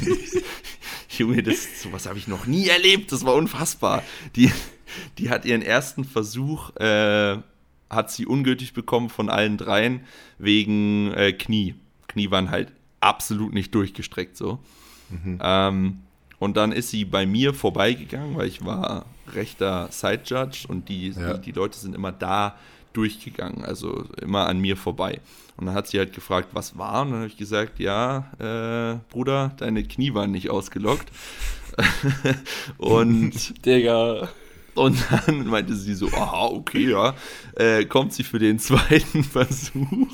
[1.11, 4.03] Junge, das sowas habe ich noch nie erlebt, das war unfassbar.
[4.37, 4.53] Die,
[5.19, 7.39] die hat ihren ersten Versuch, äh,
[7.91, 10.03] hat sie ungültig bekommen von allen dreien
[10.39, 11.75] wegen äh, Knie.
[12.07, 14.59] Knie waren halt absolut nicht durchgestreckt so.
[15.41, 16.01] Ähm,
[16.39, 21.09] und dann ist sie bei mir vorbeigegangen, weil ich war rechter Side Judge und die,
[21.11, 21.35] Ja.
[21.35, 22.57] die, die Leute sind immer da
[22.93, 25.21] durchgegangen, also immer an mir vorbei.
[25.57, 27.03] Und dann hat sie halt gefragt, was war?
[27.03, 31.09] Und dann habe ich gesagt, ja, äh, Bruder, deine Knie waren nicht ausgelockt.
[32.79, 34.29] und, Digga,
[34.79, 37.15] und dann meinte sie so, aha, okay, ja.
[37.57, 40.09] Äh, kommt sie für den zweiten Versuch,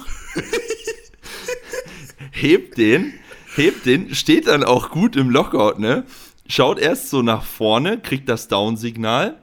[2.30, 3.12] hebt den,
[3.54, 6.04] hebt den, steht dann auch gut im Lockout, ne?
[6.46, 9.38] Schaut erst so nach vorne, kriegt das Down-Signal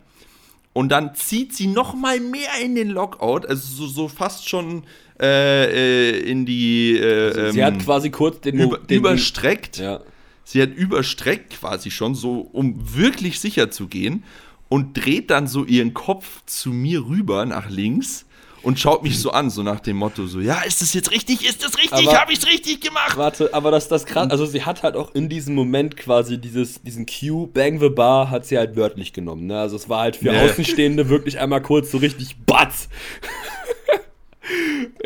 [0.73, 4.83] und dann zieht sie noch mal mehr in den Lockout, also so, so fast schon
[5.19, 9.77] äh, äh, in die äh, sie ähm, hat quasi kurz den, über, den überstreckt.
[9.77, 10.01] Ja.
[10.43, 14.23] Sie hat überstreckt quasi schon, so um wirklich sicher zu gehen
[14.69, 18.25] und dreht dann so ihren Kopf zu mir rüber nach links
[18.63, 21.47] und schaut mich so an, so nach dem Motto, so, ja, ist das jetzt richtig?
[21.47, 22.07] Ist das richtig?
[22.07, 23.17] Aber- Habe ich's richtig gemacht?
[23.17, 26.81] Warte, aber das, das krass, also sie hat halt auch in diesem Moment quasi dieses,
[26.83, 29.59] diesen Cue, Bang the Bar, hat sie halt wörtlich genommen, ne?
[29.59, 30.39] Also es war halt für Nee.
[30.39, 32.87] Außenstehende wirklich einmal kurz so richtig Batz.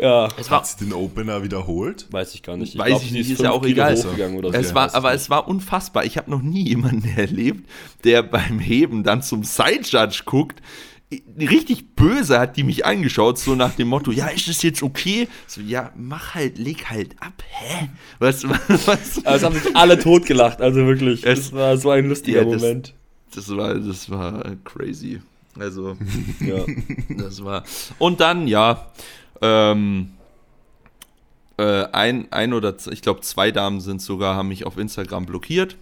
[0.00, 2.06] ja, Es war, Hat sie den Opener wiederholt?
[2.10, 2.76] weiß ich gar nicht.
[2.76, 3.96] Weiß glaub, ich nicht, ist ja auch Kilo egal.
[3.96, 4.10] so.
[4.52, 6.04] es war, aber ich es war unfassbar.
[6.04, 7.68] Ich habe noch nie jemanden erlebt,
[8.04, 10.60] der beim Heben dann zum Side-Judge guckt.
[11.38, 15.28] Richtig böse hat die mich angeschaut, so nach dem Motto, ja, ist das jetzt okay?
[15.46, 17.88] So, ja, mach halt, leg halt ab, hä?
[18.18, 19.24] Was, was, was?
[19.24, 21.24] Aber es haben sich alle totgelacht, also wirklich.
[21.24, 22.94] Es- Es war so ein lustiger Ja, das- Moment.
[23.34, 25.20] Das war, das war crazy.
[25.58, 25.96] Also,
[26.40, 26.64] Ja.
[27.16, 27.62] das war.
[27.98, 28.90] Und dann, ja,
[29.42, 30.10] ähm,
[31.58, 35.76] Äh, ein, ein oder ich glaube zwei Damen sind sogar, haben mich auf Instagram blockiert.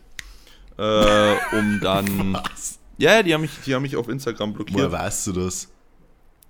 [0.79, 2.39] Äh, um dann.
[2.98, 4.92] Ja, die haben mich, die haben mich auf Instagram Woher blockiert.
[4.92, 5.68] weißt du das?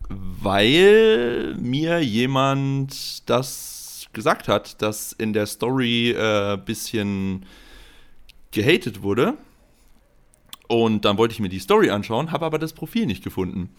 [0.09, 7.47] Weil mir jemand das gesagt hat, dass in der Story äh, bisschen
[8.51, 9.35] gehatet wurde.
[10.69, 13.71] Und dann wollte ich mir die Story anschauen, habe aber das Profil nicht gefunden.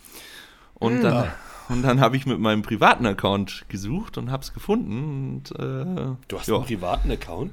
[0.76, 1.32] Und dann,
[1.70, 5.42] und dann habe ich mit meinem privaten Account gesucht und habe es gefunden.
[5.46, 7.52] Und, äh, Du hast ja, einen privaten Account?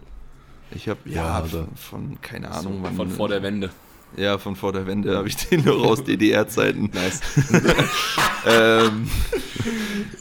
[0.74, 3.70] ich habe ja, Ja, von, von keine Ahnung, wann- Von vor der Wende.
[4.16, 6.90] Ja von vor der Wende habe ich den noch aus DDR-Zeiten.
[6.92, 7.20] Nice.
[8.46, 9.08] ähm,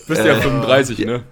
[0.08, 1.24] Bist ja Äh, 35, ne?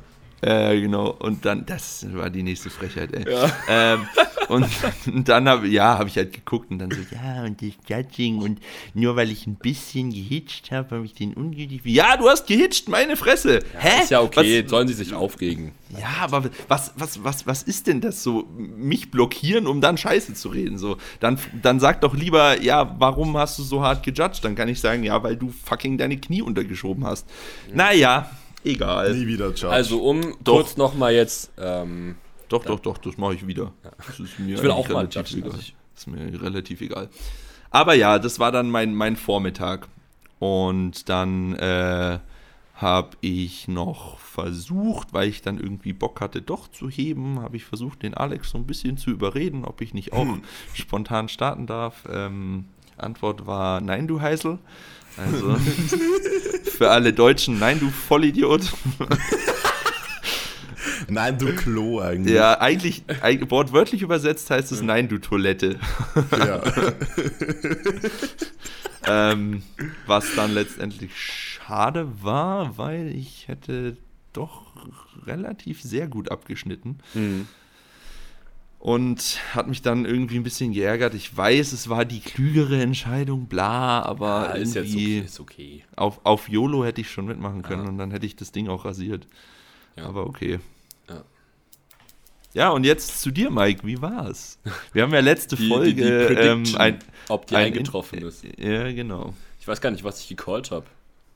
[0.42, 1.10] Äh, genau.
[1.20, 3.32] Und dann, das war die nächste Frechheit, ey.
[3.32, 3.52] Ja.
[3.68, 4.08] Ähm,
[4.50, 4.68] und
[5.28, 8.60] dann habe ja, habe ich halt geguckt und dann so, ja, und das Judging und
[8.94, 11.82] nur weil ich ein bisschen gehitcht habe, habe ich den ungültig.
[11.86, 13.60] Ja, du hast gehitcht, meine Fresse.
[13.78, 14.02] Hä?
[14.02, 15.72] Ist ja okay, Was, sollen sie sich aufregen.
[15.98, 18.48] ja, aber was, was, was, was ist denn das so?
[18.58, 20.78] Mich blockieren, um dann Scheiße zu reden.
[20.78, 24.44] So, dann, dann sag doch lieber, ja, warum hast du so hart gejudged?
[24.44, 27.28] Dann kann ich sagen, ja, weil du fucking deine Knie untergeschoben hast.
[27.74, 28.30] Naja,
[28.64, 29.14] egal.
[29.16, 29.70] Nie wieder Judge.
[29.70, 30.56] Also, um Doch.
[30.56, 31.52] kurz nochmal jetzt.
[31.60, 32.16] Ähm,
[32.50, 33.72] Doch, doch, doch, das mache ich wieder.
[34.08, 35.52] Das ist mir Ich will auch mal judgen, egal.
[35.52, 37.10] also ist mir relativ egal.
[37.72, 39.88] Aber ja, das war dann mein, mein Vormittag.
[40.40, 42.20] Und dann äh,
[42.76, 47.66] habe ich noch versucht, weil ich dann irgendwie Bock hatte, doch zu heben, habe ich
[47.66, 50.28] versucht, den Alex so ein bisschen zu überreden, ob ich nicht auch
[50.74, 52.08] spontan starten darf.
[52.12, 52.66] Ähm,
[52.98, 54.60] Antwort war nein, du Heißel.
[55.18, 55.56] Also
[56.64, 58.74] für alle Deutschen, nein, du Vollidiot.
[61.14, 62.36] Nein, du Klo eigentlich.
[62.36, 65.80] Ja, eigentlich, eig- wortwörtlich übersetzt heißt es Nein, du Toilette.
[66.32, 66.62] Ja.
[69.32, 69.64] ähm,
[70.06, 73.98] was dann letztendlich schade war, weil ich hätte
[74.34, 74.74] doch
[75.26, 77.00] relativ sehr gut abgeschnitten.
[78.80, 81.14] Und hat mich dann irgendwie ein bisschen geärgert.
[81.14, 85.26] Ich weiß, es war die klügere Entscheidung, bla, aber ah, ist jetzt irgendwie okay.
[85.26, 85.84] Ist okay.
[85.98, 87.90] auf, auf YOLO hätte ich schon mitmachen können Ja.
[87.90, 89.28] und dann hätte ich das Ding auch rasiert.
[89.98, 90.06] Ja.
[90.06, 90.60] Aber okay.
[92.54, 92.62] Ja.
[92.64, 93.86] Ja, und jetzt zu dir, Mike.
[93.86, 94.58] Wie war's?
[94.94, 98.20] Wir haben ja letzte Die, Folge die, die Prediction, ähm, ein, ob die ein- eingetroffen
[98.24, 98.44] ist.
[98.58, 99.34] Ja, genau.
[99.60, 100.86] Ich weiß gar nicht, was ich gecallt habe.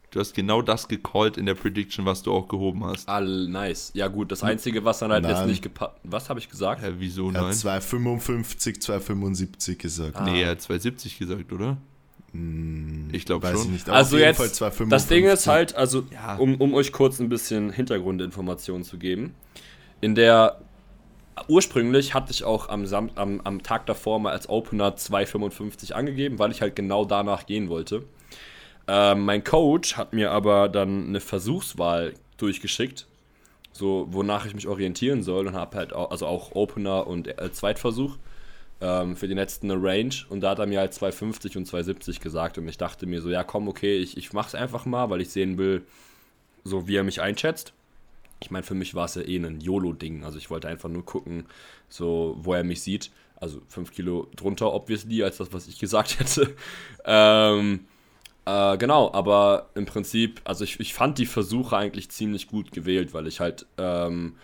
[0.10, 3.10] Du hast genau das gecallt in der Prediction, was du auch gehoben hast.
[3.10, 3.92] Ah, nice.
[3.96, 5.48] Ja, gut, das Einzige, was dann halt jetzt Nein.
[5.50, 5.94] nicht gepasst.
[6.04, 6.84] Was habe ich gesagt?
[6.84, 7.54] Hä, wieso Er hat nein?
[7.54, 10.18] 255, 275 gesagt.
[10.18, 10.24] Ah.
[10.26, 11.78] Nee, er hat 270 gesagt, oder?
[13.12, 13.72] Ich glaube Weiß ich schon.
[13.74, 13.88] nicht.
[13.88, 14.90] aber Also auf jeden jetzt, Fall 255.
[14.90, 16.36] das Ding ist halt, also Ja.
[16.38, 19.36] um, um euch kurz ein bisschen Hintergrundinformationen zu geben.
[20.02, 20.60] In der,
[21.48, 26.40] ursprünglich hatte ich auch am, Sam, am, am Tag davor mal als Opener 2,55 angegeben,
[26.40, 28.04] weil ich halt genau danach gehen wollte.
[28.88, 33.08] Ähm, mein Coach hat mir aber dann eine Versuchswahl durchgeschickt,
[33.72, 37.52] so wonach ich mich orientieren soll und habe halt auch, also auch Opener und äh,
[37.52, 38.18] Zweitversuch
[38.82, 42.20] ähm, für den letzten eine Range und da hat er mir halt 250 und 270
[42.20, 45.22] gesagt und ich dachte mir so, ja komm, okay, ich, ich mach's einfach mal, weil
[45.22, 45.84] ich sehen will,
[46.66, 47.74] so wie er mich einschätzt.
[48.44, 51.06] Ich meine, für mich war es ja eh ein YOLO-Ding, also ich wollte einfach nur
[51.06, 51.46] gucken,
[51.90, 53.12] so wo er mich sieht.
[53.38, 56.56] Also 5 Kilo drunter, obviously, als das, was ich gesagt hätte.
[57.06, 57.88] ähm,
[58.46, 63.14] äh, genau, aber im Prinzip, also ich, ich fand die Versuche eigentlich ziemlich gut gewählt,
[63.14, 64.36] weil ich halt ähm,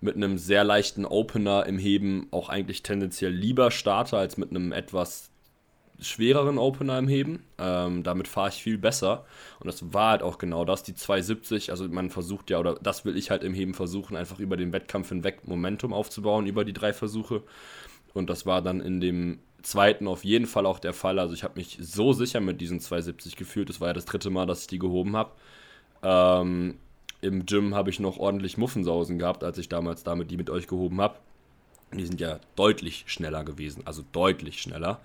[0.00, 4.72] mit einem sehr leichten Opener im Heben auch eigentlich tendenziell lieber starte als mit einem
[4.72, 5.29] etwas
[6.02, 7.44] schwereren Opener im Heben.
[7.58, 9.24] Ähm, damit fahre ich viel besser.
[9.58, 11.70] Und das war halt auch genau das, die 270.
[11.70, 14.72] Also man versucht ja, oder das will ich halt im Heben versuchen, einfach über den
[14.72, 17.42] Wettkampf hinweg Momentum aufzubauen, über die drei Versuche.
[18.14, 21.18] Und das war dann in dem zweiten auf jeden Fall auch der Fall.
[21.18, 23.68] Also ich habe mich so sicher mit diesen 270 gefühlt.
[23.68, 25.32] Das war ja das dritte Mal, dass ich die gehoben habe.
[26.02, 26.76] Ähm,
[27.20, 30.66] Im Gym habe ich noch ordentlich Muffensausen gehabt, als ich damals damit die mit euch
[30.66, 31.18] gehoben habe.
[31.92, 35.00] Die sind ja deutlich schneller gewesen, also deutlich schneller.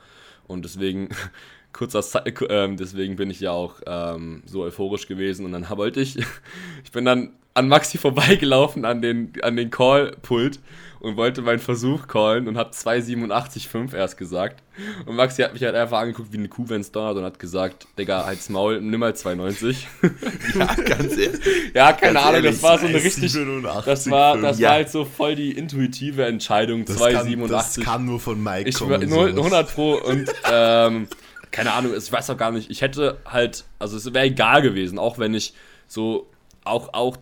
[0.47, 1.09] Und deswegen,
[1.73, 5.45] kurzer Ze- ähm, deswegen bin ich ja auch ähm, so euphorisch gewesen.
[5.45, 6.17] Und dann wollte ich,
[6.83, 10.59] ich bin dann an Maxi vorbeigelaufen an den, an den Call-Pult
[11.05, 14.63] und wollte meinen Versuch callen und habe 2,87,5 erst gesagt.
[15.05, 17.37] Und Maxi hat mich halt einfach angeguckt wie eine Kuh, wenn es donnert und hat
[17.37, 19.75] gesagt, Digga, halt's Maul, nimm mal 2,90.
[20.59, 21.39] Ja, ganz ehrlich.
[21.73, 24.69] ja, keine Ahnung, ehrlich, das war so eine richtig, 87, das war, das Ja.
[24.69, 27.83] war halt so voll die intuitive Entscheidung, das, kann, das 2,87.
[27.83, 28.91] kann nur von Mike Ich kommen.
[28.91, 29.37] war nur sowas.
[29.37, 31.07] 100 Pro und ähm,
[31.51, 32.69] keine Ahnung, ich weiß auch gar nicht.
[32.71, 35.53] Ich hätte halt, also es wäre egal gewesen, auch wenn ich
[35.87, 36.27] so,
[36.63, 37.17] auch, auch,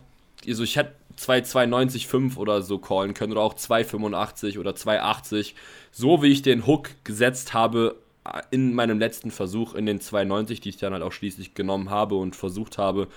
[0.48, 5.54] also ich hätte 2,92,5 oder so callen können oder auch 2,85 oder 2,80.
[5.90, 10.60] So wie ich den Hook gesetzt habe äh, in meinem letzten Versuch in den 2,90,
[10.60, 13.08] die ich dann halt auch schließlich genommen habe und versucht habe,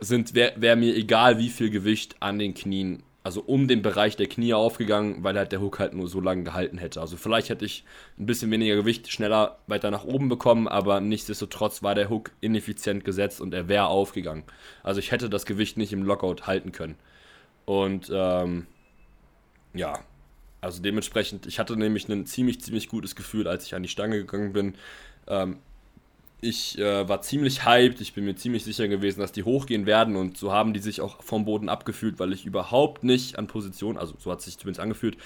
[0.00, 4.16] sind wäre wär mir egal, wie viel Gewicht an den Knien also um den Bereich
[4.16, 7.00] der Knie aufgegangen, weil halt der Hook halt nur so lange gehalten hätte.
[7.00, 7.84] Also vielleicht hätte ich
[8.18, 13.04] ein bisschen weniger Gewicht schneller weiter nach oben bekommen, aber nichtsdestotrotz war der Hook ineffizient
[13.04, 14.44] gesetzt und er wäre aufgegangen.
[14.82, 16.96] Also ich hätte das Gewicht nicht im Lockout halten können.
[17.64, 18.66] Und ähm,
[19.74, 20.00] ja,
[20.60, 24.18] also dementsprechend, ich hatte nämlich ein ziemlich, ziemlich gutes Gefühl, als ich an die Stange
[24.18, 24.74] gegangen bin.
[25.26, 25.58] Ähm,
[26.44, 30.16] ich äh, war ziemlich hyped, ich bin mir ziemlich sicher gewesen, dass die hochgehen werden
[30.16, 33.96] und so haben die sich auch vom Boden abgefühlt, weil ich überhaupt nicht an Position,
[33.96, 35.16] also so hat es sich zumindest angefühlt,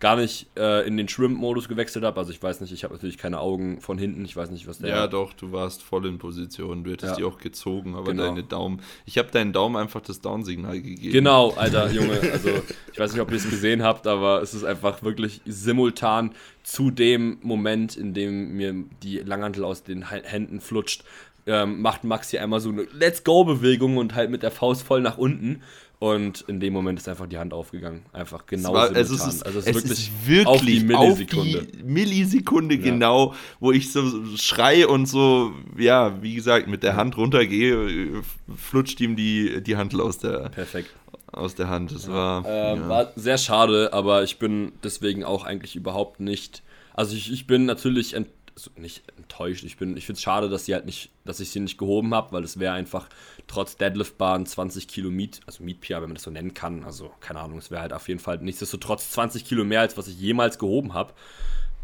[0.00, 2.18] gar nicht äh, in den Shrimp-Modus gewechselt habe.
[2.20, 4.78] Also ich weiß nicht, ich habe natürlich keine Augen von hinten, ich weiß nicht, was
[4.78, 4.90] der...
[4.90, 7.16] Ja doch, du warst voll in Position, du hättest Ja.
[7.16, 8.24] die auch gezogen, aber Genau.
[8.24, 11.12] deine Daumen, ich habe deinen Daumen einfach das Down-Signal gegeben.
[11.12, 12.20] Genau, Alter, Junge.
[12.32, 12.50] Also,
[12.92, 16.90] ich weiß nicht, ob ihr es gesehen habt, aber es ist einfach wirklich simultan zu
[16.90, 21.04] dem Moment, in dem mir die Langhantel aus den Händen flutscht,
[21.46, 25.00] ähm, macht Max hier einmal so eine Let's Go-Bewegung und halt mit der Faust voll
[25.00, 25.62] nach unten.
[25.98, 28.02] Und in dem Moment ist einfach die Hand aufgegangen.
[28.12, 28.96] Einfach Es genau war, simultan.
[28.96, 31.58] also es ist, also es ist wirklich auf die Millisekunde.
[31.60, 34.02] auf die Millisekunde genau, wo ich so
[34.36, 38.22] schreie und so, ja, wie gesagt, mit der Hand runtergehe, äh,
[38.58, 40.90] flutscht ihm die, die Handel aus der, Perfekt.
[41.32, 41.92] aus der Hand.
[41.94, 42.88] Das war, Ähm, ja.
[42.90, 46.62] War sehr schade, aber ich bin deswegen auch eigentlich überhaupt nicht.
[46.92, 49.64] Also ich, ich bin natürlich ent, also nicht enttäuscht.
[49.64, 52.14] Ich bin, ich finde es schade, dass sie halt nicht, dass ich sie nicht gehoben
[52.14, 53.08] habe, weil es wäre einfach
[53.46, 56.82] trotz Deadlift-Bahn 20 Kilo Meat, also PR, wenn man das so nennen kann.
[56.84, 60.08] Also keine Ahnung, es wäre halt auf jeden Fall nichtsdestotrotz 20 Kilo mehr als was
[60.08, 61.12] ich jemals gehoben habe.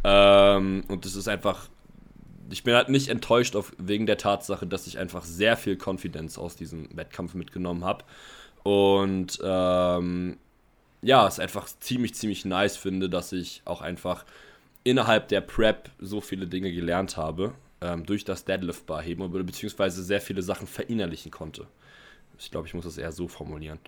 [0.03, 1.69] Ähm, und das ist einfach.
[2.51, 6.37] Ich bin halt nicht enttäuscht auf, wegen der Tatsache, dass ich einfach sehr viel Confidence
[6.37, 8.05] aus diesem Wettkampf mitgenommen habe.
[8.63, 10.39] Und ähm,
[11.03, 14.25] ja, es einfach ziemlich, ziemlich nice finde, dass ich auch einfach
[14.85, 20.03] innerhalb der Prep so viele Dinge gelernt habe, ähm, durch das Deadlift-Bar heben, oder beziehungsweise
[20.03, 21.67] sehr viele Sachen verinnerlichen konnte.
[22.39, 23.79] Ich glaube, ich muss das eher so formulieren.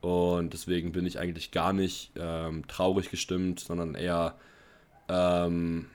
[0.00, 4.34] Und deswegen bin ich eigentlich gar nicht ähm, traurig gestimmt, sondern eher
[5.08, 5.86] ähm,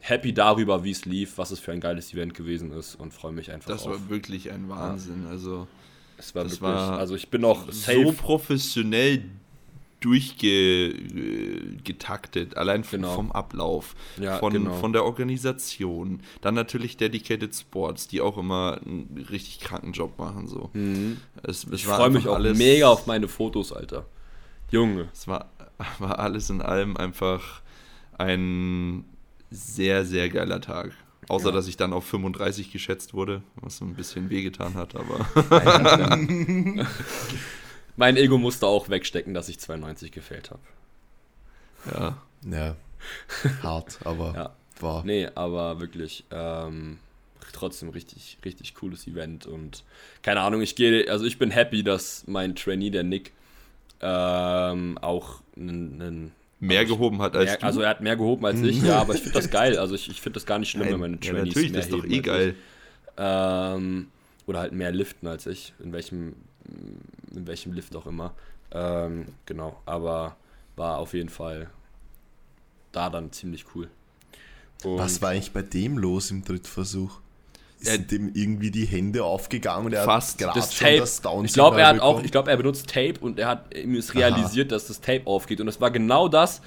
[0.00, 3.32] happy darüber, wie es lief, was es für ein geiles Event gewesen ist und freue
[3.32, 3.92] mich einfach das auf.
[3.92, 5.26] war wirklich ein Wahnsinn.
[5.26, 5.66] Also
[6.16, 8.12] es war das wirklich, war also ich bin auch so safe.
[8.12, 9.24] professionell
[10.00, 13.14] durchgetaktet, allein Genau.
[13.14, 14.74] vom Ablauf, Ja, von, genau.
[14.74, 16.20] von der Organisation.
[16.40, 20.46] Dann natürlich Dedicated Sports, die auch immer einen richtig kranken Job machen.
[20.46, 20.70] So.
[21.42, 21.74] Es, es Mhm.
[21.74, 24.06] Ich freue mich auch mega auf meine Fotos, Alter.
[24.70, 25.08] Junge.
[25.12, 25.50] Es war,
[25.98, 27.62] war alles in allem einfach
[28.18, 29.04] ein
[29.50, 30.92] sehr, sehr geiler Tag.
[31.28, 31.54] Außer, Ja.
[31.54, 35.26] dass ich dann auf 35 geschätzt wurde, was so ein bisschen wehgetan hat, aber
[37.98, 40.60] Mein Ego musste auch wegstecken, dass ich 92 gefällt habe.
[41.92, 42.16] ja.
[42.48, 42.76] Ja,
[43.64, 44.56] hart, aber Ja.
[44.80, 45.04] war.
[45.04, 46.98] Nee, aber wirklich ähm,
[47.52, 49.82] trotzdem richtig, richtig cooles Event und
[50.22, 53.32] keine Ahnung, ich gehe, also ich bin happy, dass mein Trainee, der Nick,
[54.00, 56.30] ähm, auch einen
[56.60, 57.66] mehr gehoben hat als mehr, du.
[57.66, 59.76] also er hat mehr gehoben als ich, ja, aber ich finde das geil.
[59.76, 61.86] Also ich, ich finde das gar nicht schlimm, wenn meine ja, Trainees natürlich, mehr das
[61.86, 62.54] ist doch heben eh geil.
[62.56, 63.14] Ich.
[63.16, 64.08] Ähm,
[64.46, 66.34] oder halt mehr liften als ich, in welchem,
[67.34, 68.34] in welchem Lift auch immer.
[68.70, 70.36] Ähm, genau, aber
[70.76, 71.70] war auf jeden Fall
[72.92, 73.88] da dann ziemlich cool.
[74.84, 77.20] Und Was war eigentlich bei dem los im Drittversuch?
[77.80, 80.32] Ist Äh, dem irgendwie die Hände aufgegangen und er fast.
[80.32, 82.24] hat gerade das Tape, das ich glaube, er hat auch, bekommen?
[82.24, 85.60] ich glaube, er benutzt Tape und er hat ihm ist realisiert, dass das Tape aufgeht.
[85.60, 86.60] Und das war genau das,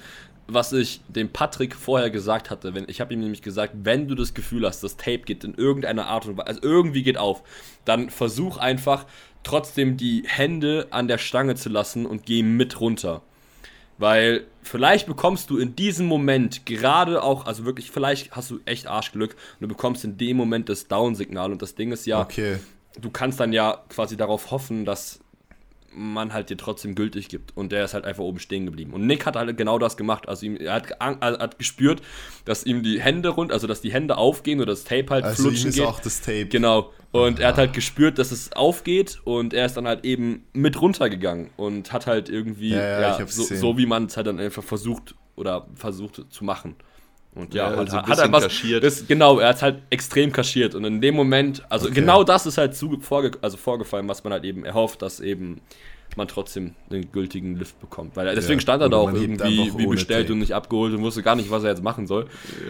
[0.46, 2.74] was ich dem Patrick vorher gesagt hatte.
[2.74, 5.54] Wenn, ich habe ihm nämlich gesagt, wenn du das Gefühl hast, das Tape geht in
[5.54, 7.42] irgendeiner Art und Weise, also irgendwie geht auf,
[7.84, 9.06] dann versuch einfach
[9.42, 13.22] trotzdem die Hände an der Stange zu lassen und geh mit runter.
[13.98, 18.86] Weil vielleicht bekommst du in diesem Moment gerade auch, also wirklich, vielleicht hast du echt
[18.86, 21.52] Arschglück und du bekommst in dem Moment das Down-Signal.
[21.52, 22.58] Und das Ding ist ja, Okay,
[23.00, 25.20] du kannst dann ja quasi darauf hoffen, dass
[25.94, 27.56] man halt dir trotzdem gültig gibt.
[27.56, 28.92] Und der ist halt einfach oben stehen geblieben.
[28.92, 30.28] Und Nick hat halt genau das gemacht.
[30.28, 32.02] Also ihm, er hat, er hat gespürt,
[32.44, 35.42] dass ihm die Hände rund, also dass die Hände aufgehen oder das Tape halt also
[35.42, 35.86] ihm flutschen ist geht.
[35.86, 36.46] auch das Tape.
[36.46, 36.92] Genau.
[37.12, 40.80] Und er hat halt gespürt, dass es aufgeht und er ist dann halt eben mit
[40.80, 44.40] runtergegangen und hat halt irgendwie, Ja, ja, ja, so, so wie man es halt dann
[44.40, 46.74] einfach versucht oder versucht zu machen.
[47.34, 48.84] Und ja, Ja, hat, also ein hat er was, kaschiert.
[48.84, 51.94] Das, genau, er hat halt extrem kaschiert und in dem Moment, also Okay.
[51.94, 55.62] genau das ist halt zu, vorge, also vorgefallen, was man halt eben erhofft, dass eben
[56.14, 58.16] man trotzdem den gültigen Lift bekommt.
[58.16, 60.32] Weil er, deswegen Ja, stand er da auch irgendwie wie bestellt Tape.
[60.34, 62.26] und nicht abgeholt und wusste gar nicht, was er jetzt machen soll.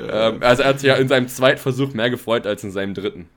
[0.08, 2.94] Ähm, also er hat sich ja in seinem zweiten Versuch mehr gefreut als in seinem
[2.94, 3.28] dritten.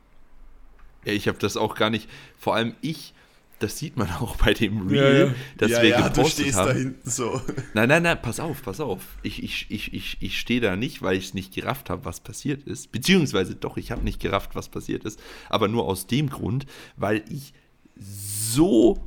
[1.05, 2.07] Ja, ich habe das auch gar nicht,
[2.37, 3.14] vor allem ich,
[3.59, 5.33] das sieht man auch bei dem Reel, ja.
[5.57, 6.77] das ja, wir ja, du gepostet stehst da haben.
[6.77, 7.41] hinten so.
[7.73, 9.01] Nein, nein, nein, pass auf, pass auf.
[9.23, 12.19] Ich, ich, ich, ich, ich stehe da nicht, weil ich es nicht gerafft habe, was
[12.19, 12.91] passiert ist.
[12.91, 15.19] Beziehungsweise doch, ich habe nicht gerafft, was passiert ist.
[15.49, 16.65] Aber nur aus dem Grund,
[16.97, 17.53] weil ich
[17.97, 18.97] so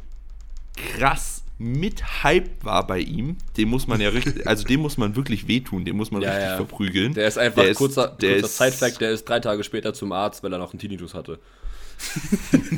[0.76, 5.16] krass mit Hype war bei ihm, dem muss man ja richtig, also dem muss man
[5.16, 6.56] wirklich wehtun, dem muss man Ja, richtig ja.
[6.56, 7.14] verprügeln.
[7.14, 10.12] Der ist einfach Der kurzer, der kurzer ist- Sidefact, der ist drei Tage später zum
[10.12, 11.40] Arzt, weil er noch einen Tinnitus hatte.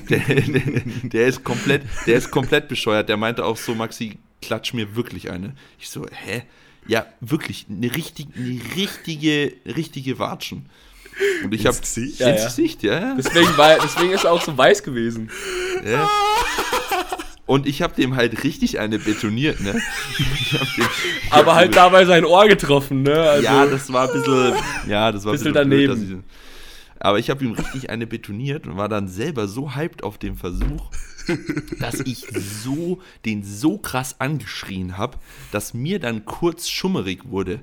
[0.08, 3.08] Der, der, der ist komplett, der ist komplett bescheuert.
[3.08, 5.54] Der meinte auch so, Maxi, klatsch mir wirklich eine.
[5.78, 6.42] Ich so, hä?
[6.86, 10.66] Ja, wirklich, eine, richtig, eine richtige, richtige Watschen.
[11.44, 12.20] Und ich Ins habe Gesicht?
[12.20, 12.46] Ja, ins ja.
[12.46, 13.14] Gesicht, ja, ja.
[13.16, 15.30] Deswegen, war, deswegen ist er auch so weiß gewesen.
[15.84, 16.08] ja.
[17.50, 19.72] Und ich habe dem halt richtig eine betoniert, ne?
[19.72, 20.86] Dem,
[21.30, 23.20] Aber halt dabei sein Ohr getroffen, ne?
[23.22, 24.54] Also, ja, das war ein bisschen,
[24.88, 26.24] ja, das war ein Bisschen bisschen blöd, daneben.
[26.24, 26.49] ich,
[27.00, 30.36] aber ich habe ihm richtig eine betoniert und war dann selber so hyped auf dem
[30.36, 30.90] Versuch,
[31.78, 32.26] dass ich
[32.62, 35.18] so den so krass angeschrien habe,
[35.52, 37.60] dass mir dann kurz schummerig wurde.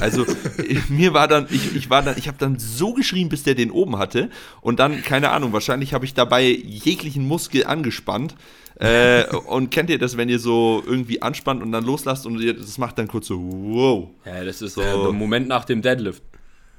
[0.00, 0.26] Also
[0.68, 3.54] ich- mir war dann, ich, ich war dann, ich habe dann so geschrien, bis der
[3.54, 4.28] den oben hatte
[4.60, 8.34] und dann, keine Ahnung, wahrscheinlich habe ich dabei jeglichen Muskel angespannt.
[8.80, 12.54] Äh, und kennt ihr das, wenn ihr so irgendwie anspannt und dann loslasst und ihr,
[12.54, 14.08] das macht dann kurz so, wow.
[14.24, 14.82] ja, das ist So.
[14.82, 16.22] der, der Moment nach dem Deadlift.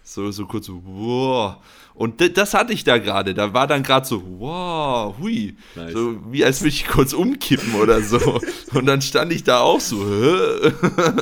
[0.09, 1.57] So, so kurz so, wow.
[1.93, 3.35] Und das hatte ich da gerade.
[3.35, 5.55] Da war dann gerade so, wow, hui.
[5.75, 5.93] Nice.
[5.93, 8.41] So wie als würde ich kurz umkippen oder so.
[8.73, 10.71] Und dann stand ich da auch so, hä?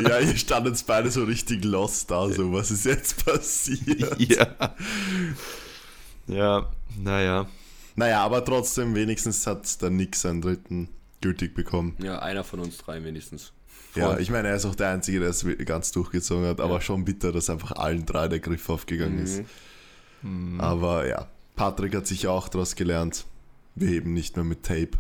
[0.08, 4.18] Ja, ihr standet beide so richtig lost da, so, was ist jetzt passiert?
[4.22, 4.48] ja.
[6.28, 7.48] Ja, naja.
[7.98, 10.88] Naja, aber trotzdem, wenigstens hat der Nick seinen dritten
[11.20, 11.98] gültig bekommen.
[12.02, 13.52] Ja, einer von uns drei wenigstens.
[13.96, 17.04] Ja, ich meine, er ist auch der Einzige, der es ganz durchgezogen hat, aber schon
[17.06, 19.42] bitter, dass einfach allen drei der Griff aufgegangen ist.
[20.22, 20.60] Mhm.
[20.62, 23.26] Aber ja, Patrick hat sich auch daraus gelernt.
[23.76, 24.92] Wir heben nicht mehr mit Tape.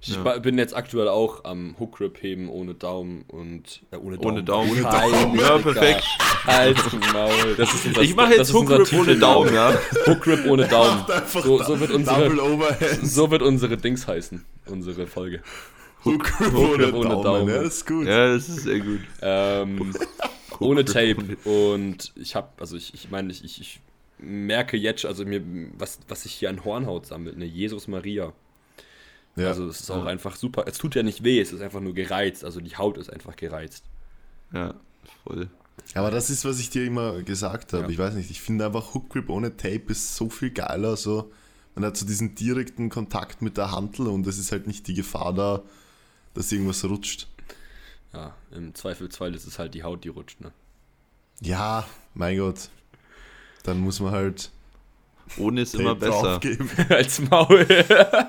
[0.00, 0.38] Ich Ja.
[0.38, 4.32] bin jetzt aktuell auch am Hook Grip heben ohne Daumen und äh, ohne Daumen.
[4.36, 4.70] Ohne Daumen.
[4.70, 5.38] Ohne Daumen.
[5.40, 6.04] Ja, perfekt.
[6.44, 6.76] Halt
[7.14, 7.54] Maul.
[7.56, 9.16] Das ist unser, Ich mache jetzt Hook Grip ohne.
[9.18, 9.72] Daumen, ja.
[10.06, 11.04] Hook Grip ohne Daumen.
[11.32, 12.30] So, so, wird unsere,
[13.02, 14.44] so wird unsere Dings heißen.
[14.66, 15.40] Unsere Folge.
[16.04, 17.22] Hook Grip Hook ohne, ohne Daumen.
[17.22, 17.48] Daumen.
[17.48, 18.06] Ja, das ist gut.
[18.06, 19.00] Ja, das ist sehr gut.
[19.22, 19.94] Ähm,
[20.60, 21.36] ohne Tape.
[21.44, 23.80] Und ich habe, also ich, ich meine, ich, ich, ich
[24.18, 25.42] merke jetzt, also mir,
[25.76, 27.44] was, was sich hier an Hornhaut sammelt, ne?
[27.44, 28.32] Jesus Maria.
[29.36, 29.48] Ja.
[29.48, 30.64] Also es ist auch einfach super.
[30.66, 32.44] Es tut ja nicht weh, es ist einfach nur gereizt.
[32.44, 33.84] Also die Haut ist einfach gereizt.
[34.52, 34.74] Ja,
[35.24, 35.48] voll.
[35.94, 37.84] Aber das ist, was ich dir immer gesagt habe.
[37.84, 37.88] Ja.
[37.90, 40.96] Ich weiß nicht, ich finde einfach Hook Grip ohne Tape ist so viel geiler.
[40.96, 41.32] So.
[41.74, 44.94] Man hat so diesen direkten Kontakt mit der Hantel und es ist halt nicht die
[44.94, 45.62] Gefahr da,
[46.34, 47.28] dass irgendwas rutscht.
[48.12, 50.52] Ja, im Zweifelsfall ist es halt die Haut, die rutscht, ne?
[51.40, 52.68] Ja, mein Gott.
[53.64, 54.50] Dann muss man halt
[55.36, 56.40] Ohne ist Tape immer besser.
[56.90, 57.66] Als Maul.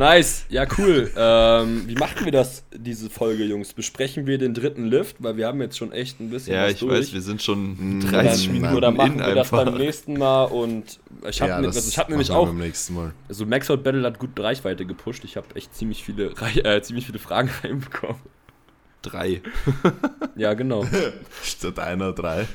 [0.00, 1.10] nice, ja cool.
[1.16, 3.72] Ähm, wie machen wir das, diese Folge, Jungs?
[3.72, 6.72] Besprechen wir den dritten Lift, weil wir haben jetzt schon echt ein bisschen Ja, was
[6.72, 6.98] ich durch.
[6.98, 10.14] weiß, wir sind schon Mm, 30 dann- Minuten Oder machen in wir das beim nächsten
[10.18, 13.12] Mal und ich habe ja, also ich hab nämlich auch, beim nächsten Mal.
[13.28, 15.22] also Maxout Battle hat gut Reichweite gepusht.
[15.24, 16.32] Ich habe echt ziemlich viele,
[16.64, 18.16] äh, ziemlich viele Fragen reinbekommen.
[19.02, 19.40] Drei.
[20.36, 20.84] Ja, genau.
[21.42, 22.46] Statt einer drei.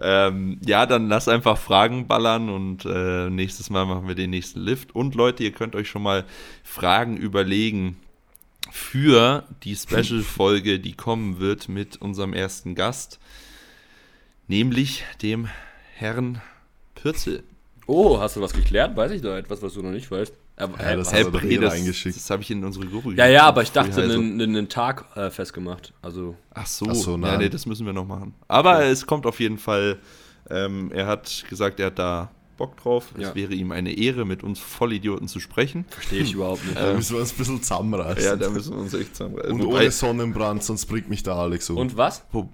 [0.00, 4.60] Ähm, ja, dann lass einfach Fragen ballern und äh, nächstes Mal machen wir den nächsten
[4.60, 4.94] Lift.
[4.94, 6.24] Und Leute, ihr könnt euch schon mal
[6.62, 7.96] Fragen überlegen
[8.70, 13.18] für die Special-Folge, die kommen wird mit unserem ersten Gast,
[14.48, 15.48] nämlich dem
[15.94, 16.40] Herrn
[16.94, 17.42] Pürzel.
[17.86, 18.96] Oh, hast du was geklärt?
[18.96, 20.34] Weiß ich da etwas, was du noch nicht weißt?
[20.58, 22.16] Aber, Ja, das Bre, eh das, reingeschickt.
[22.16, 25.04] das habe ich in unsere Gruppe ja, ja, aber ich dachte, Also- einen, einen Tag
[25.14, 25.92] äh, festgemacht.
[26.00, 27.38] Also, Ach so, Ach so, ja, nein.
[27.40, 28.34] nee, das müssen wir noch machen.
[28.48, 29.98] Aber es kommt auf jeden Fall,
[30.48, 33.08] ähm, er hat gesagt, er hat da Bock drauf.
[33.18, 33.28] Ja.
[33.28, 35.84] Es wäre ihm eine Ehre, mit uns Vollidioten zu sprechen.
[35.90, 36.78] verstehe ich überhaupt nicht.
[36.78, 38.24] Da müssen wir uns ein bisschen zusammenreißen.
[38.24, 39.52] Ja, da müssen wir uns echt zusammenreißen.
[39.52, 41.76] und Wobei- ohne Sonnenbrand, sonst bringt mich der Alex um.
[41.76, 42.24] Und was?
[42.32, 42.48] wo,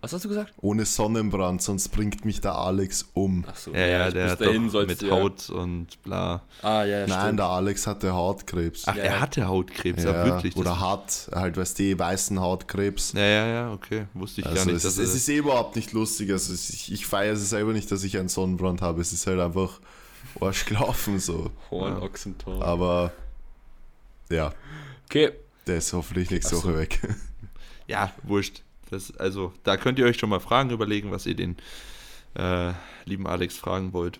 [0.00, 0.52] Was hast du gesagt?
[0.60, 3.44] ohne Sonnenbrand, sonst bringt mich der Alex um.
[3.48, 3.72] Ach so.
[3.74, 6.42] ja, ja, der hat dahin doch mit ja- Haut und bla.
[6.62, 7.38] Ah, ja, Nein, stimmt.
[7.40, 8.84] der Alex hatte Hautkrebs.
[8.86, 10.56] Ach, Ja, er hatte Hautkrebs, ja, ja, wirklich.
[10.56, 13.12] oder hat, halt, weißt du, weißen Hautkrebs.
[13.14, 14.06] ja, ja, ja, okay.
[14.14, 14.76] Wusste ich Also gar nicht.
[14.76, 16.30] es, dass ist, es ist eh überhaupt nicht lustig.
[16.30, 19.00] Also es- ich, ich feiere es selber nicht, dass ich einen Sonnenbrand habe.
[19.00, 19.80] Es ist halt einfach
[20.40, 21.50] Arsch gelaufen so.
[21.72, 22.02] Horn, Ja.
[22.02, 22.62] Ochsentor.
[22.64, 23.12] Aber
[24.30, 24.52] ja,
[25.10, 25.32] Okay,
[25.66, 26.62] der ist hoffentlich nächste so.
[26.62, 27.00] Woche weg.
[27.88, 28.62] ja, wurscht.
[28.90, 31.56] Das, also, da könnt ihr euch schon mal Fragen überlegen, was ihr den
[32.34, 32.72] äh,
[33.04, 34.18] lieben Alex fragen wollt.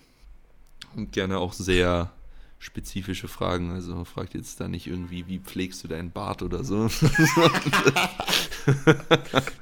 [0.97, 2.13] Und gerne auch sehr
[2.59, 3.71] spezifische Fragen.
[3.73, 6.89] Also fragt jetzt da nicht irgendwie, wie pflegst du deinen Bart oder so.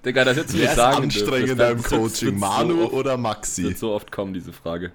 [0.04, 1.20] Digga, das hättest du Wer nicht ist sagen dürfen.
[1.20, 3.74] anstrengender im wird- Coaching, wird Manu so oft, oder wird Maxi?
[3.74, 4.92] so oft kommen, diese Frage.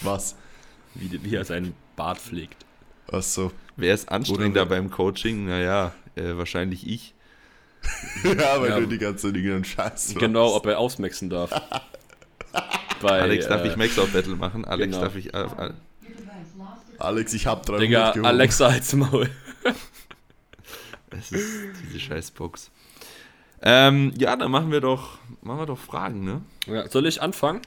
[0.00, 0.36] Was?
[0.94, 2.64] Wie, wie er seinen Bart pflegt.
[3.10, 3.52] Achso.
[3.76, 5.46] Wer ist anstrengender beim Coaching?
[5.46, 7.14] Naja, äh, wahrscheinlich ich.
[8.24, 8.80] ja, weil Ja.
[8.80, 10.56] du die ganze Zeit irgendeinen Scheiß Genau, machst.
[10.56, 11.50] ob er ausmaxen darf.
[13.02, 14.64] Bei, Alex darf äh, ich Max auf Battle machen.
[14.64, 15.04] Alex genau.
[15.04, 15.34] darf ich.
[15.34, 15.72] Äh, äh,
[16.98, 18.10] Alex, ich hab 300 Digga.
[18.28, 19.28] Alexa halt's Maul.
[21.10, 21.48] Es ist
[21.86, 22.70] diese Scheißbox.
[23.62, 26.42] Ähm, ja, dann machen wir doch, machen wir doch Fragen, ne?
[26.66, 27.60] Ja, soll ich anfangen?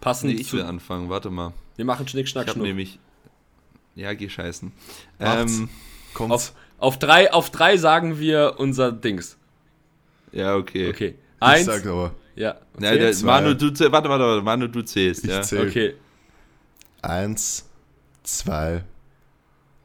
[0.00, 0.56] Passend Nee, ich zu.
[0.56, 1.52] will anfangen, warte mal.
[1.76, 2.66] Wir machen Schnick, Schnack, Ich habe Schnuck.
[2.66, 2.98] nämlich.
[3.94, 4.72] Ja, geh scheißen.
[5.20, 5.68] Ähm,
[6.14, 6.32] Kommt's.
[6.34, 6.52] Auf,
[6.82, 9.36] auf, drei, auf drei sagen wir unser Dings.
[10.32, 10.88] ja, okay.
[10.90, 11.14] Okay.
[11.16, 11.66] ich Eins.
[11.66, 12.14] sag aber.
[12.34, 12.56] Ja.
[12.80, 12.98] Ja, Okay.
[12.98, 13.26] der, zwei.
[13.26, 15.42] Manu, du warte, warte, warte, Manu, du zählst, Ich ja.
[15.42, 15.68] zähl.
[15.68, 15.94] okay.
[17.02, 17.68] Eins,
[18.22, 18.82] zwei,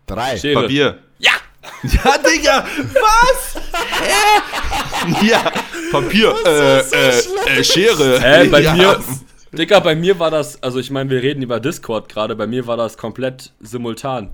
[0.08, 0.38] drei.
[0.38, 0.62] Schere.
[0.62, 1.00] Papier.
[1.20, 1.32] Ja!
[1.84, 3.62] Ja, Digga, was?
[4.00, 5.26] Hä?
[5.28, 5.52] Ja,
[5.92, 8.20] Papier, äh, äh, äh, Schere.
[8.22, 8.74] Hä, bei ja.
[8.74, 9.04] mir.
[9.52, 12.66] Dicker, bei mir war das, also ich meine, wir reden über Discord gerade, bei mir
[12.68, 14.30] war das komplett simultan.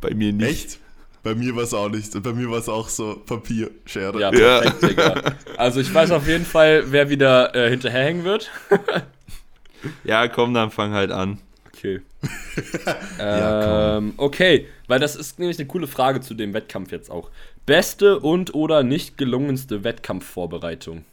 [0.00, 0.48] Bei mir nicht.
[0.50, 0.78] Echt?
[1.24, 2.22] Bei mir war es auch nicht.
[2.22, 4.20] Bei mir war es auch so Papier, Schere.
[4.20, 4.60] Ja, Ja.
[4.60, 5.22] perfekt, Digga.
[5.56, 8.50] Also ich weiß auf jeden Fall, wer wieder äh, hinterherhängen wird.
[10.02, 11.40] Ja, komm, dann fang halt an.
[11.68, 12.00] Okay.
[13.18, 17.30] Ja, ähm, okay, weil das ist nämlich eine coole Frage zu dem Wettkampf jetzt auch.
[17.66, 21.04] Beste und oder nicht gelungenste Wettkampfvorbereitung?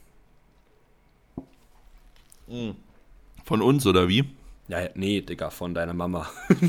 [3.44, 4.24] Von uns, oder wie?
[4.70, 6.30] Ja, nee, Digga, von deiner Mama.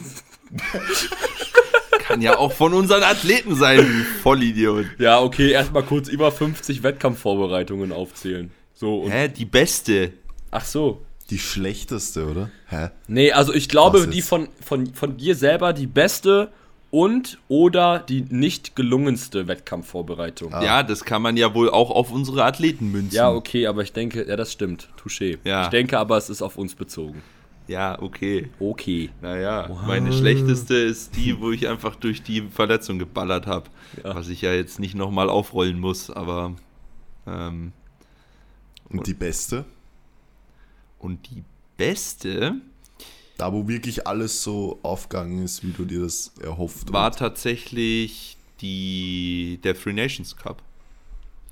[2.03, 4.87] Kann ja auch von unseren Athleten sein, du Vollidiot.
[4.99, 8.51] Ja, okay, erstmal kurz über 50 Wettkampfvorbereitungen aufzählen.
[8.75, 10.13] So, und, Hä, die beste.
[10.51, 11.03] ach so.
[11.31, 12.51] Die schlechteste, oder?
[12.69, 12.89] Hä?
[13.07, 16.53] Nee, also ich glaube, die von, von, von dir selber die beste
[16.91, 20.53] und oder die nicht gelungenste Wettkampfvorbereitung.
[20.53, 20.63] Ah.
[20.63, 23.17] Ja, das kann man ja wohl auch auf unsere Athleten münzen.
[23.17, 24.89] Ja, okay, aber ich denke, ja, das stimmt.
[25.03, 25.39] Touché.
[25.45, 25.63] Ja.
[25.65, 27.23] Ich denke aber, es ist auf uns bezogen.
[27.69, 28.51] Ja, okay.
[28.59, 29.11] Okay.
[29.21, 33.71] Naja, meine schlechteste ist die, wo ich einfach durch die Verletzung geballert habe.
[34.03, 34.15] Ja.
[34.17, 36.55] Was ich ja jetzt nicht nochmal aufrollen muss, aber.
[37.27, 37.73] Ähm,
[38.89, 39.65] Und die beste?
[40.99, 41.43] und die
[41.77, 42.57] beste
[43.39, 48.37] Da, wo wirklich alles so aufgegangen ist, wie du dir das erhofft war und- tatsächlich
[48.61, 50.63] die, der Free Nations Cup.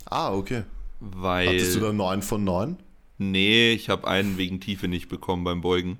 [0.04, 0.62] Ah, okay.
[1.00, 1.48] Weil.
[1.48, 2.76] Hattest du da 9 von 9?
[3.20, 5.98] Nee, ich habe einen wegen Tiefe nicht bekommen beim Beugen.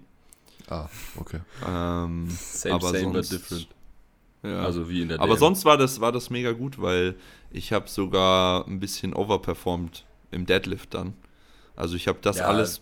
[0.68, 1.40] Ah, okay.
[1.66, 3.68] Ähm, Same, aber same, but sonst, different.
[4.42, 4.60] Ja.
[4.60, 5.38] Also wie in der Aber DM.
[5.40, 7.16] sonst war das, war das mega gut, weil
[7.50, 11.14] ich habe sogar ein bisschen overperformed im Deadlift dann.
[11.76, 12.46] Also ich habe das Ja.
[12.46, 12.80] alles,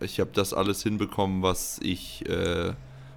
[0.00, 2.72] ich habe das alles hinbekommen, was ich, äh,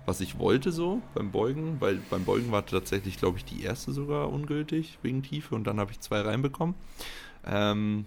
[0.06, 3.92] was ich wollte so beim Beugen, weil beim Beugen war tatsächlich, glaube ich, die erste
[3.92, 6.76] sogar ungültig wegen Tiefe und dann habe ich zwei reinbekommen.
[7.46, 8.06] Ähm,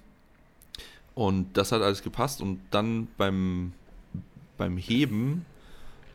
[1.15, 3.73] und das hat alles gepasst und dann beim,
[4.57, 5.45] beim Heben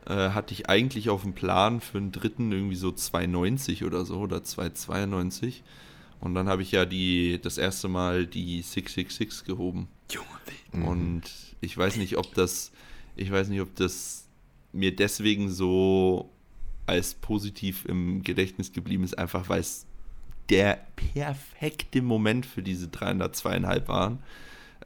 [0.05, 4.17] äh, hatte ich eigentlich auf dem Plan für einen dritten irgendwie so 2,90 oder so
[4.19, 5.61] oder 2,92.
[6.19, 9.87] Und dann habe ich ja die, das erste Mal die 666 gehoben.
[10.09, 10.27] Junge,
[10.73, 10.87] Mhm.
[10.87, 11.23] Und
[11.61, 12.71] ich weiß nicht, ob das,
[13.15, 14.27] ich weiß nicht, ob das
[14.73, 16.29] mir deswegen so
[16.85, 19.85] als positiv im Gedächtnis geblieben ist, einfach weil es
[20.49, 24.19] der perfekte Moment für diese 302,5 waren.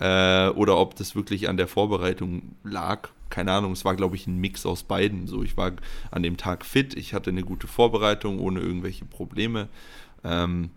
[0.02, 3.10] Äh, oder ob das wirklich an der Vorbereitung lag.
[3.30, 5.28] Keine Ahnung, es war, glaube ich, ein Mix aus beiden.
[5.28, 5.74] So, ich war
[6.10, 9.70] an dem Tag fit, ich hatte eine gute Vorbereitung ohne irgendwelche Probleme.
[10.24, 10.72] Ähm,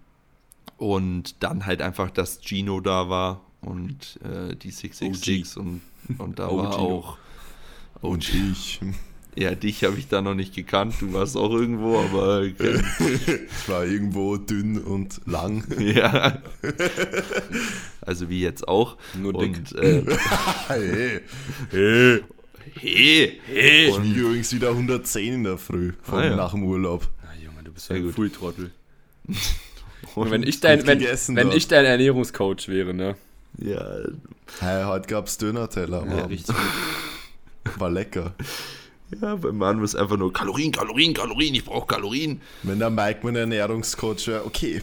[0.76, 5.80] und dann halt einfach, dass Gino da war und äh, die 666 und,
[6.18, 7.16] und da Oh, war auch.
[8.02, 8.80] Und ich.
[9.36, 10.94] Ja, dich habe ich da noch nicht gekannt.
[11.00, 12.80] Du warst auch irgendwo, aber okay.
[13.26, 15.64] Ich war irgendwo dünn und lang.
[15.80, 16.38] ja.
[18.00, 18.96] Also wie jetzt auch.
[19.14, 19.56] Nur dick.
[19.56, 20.02] Und, äh,
[20.68, 21.20] Hey,
[21.72, 22.20] Hey,
[22.80, 23.88] hey, hey.
[23.88, 26.36] ich wiege übrigens wieder 110 in der Früh von Ah, ja.
[26.36, 27.08] nach dem Urlaub.
[27.22, 28.12] Na, Junge, du bist ja ein.
[28.12, 28.70] Fulltrottel.
[30.14, 33.16] Und Wenn ich dein, wenn, wenn ich dein Ernährungscoach wäre, ne?
[33.58, 33.84] Ja,
[34.60, 36.06] Hey, heute gab es Döner-Teller.
[36.06, 37.80] Ja, richtig gut.
[37.80, 38.34] War lecker.
[39.20, 42.40] Ja, beim Mann ist einfach nur Kalorien, Kalorien, Kalorien, ich brauche Kalorien.
[42.62, 44.82] Wenn der Mike mein Ernährungscoach wäre, okay,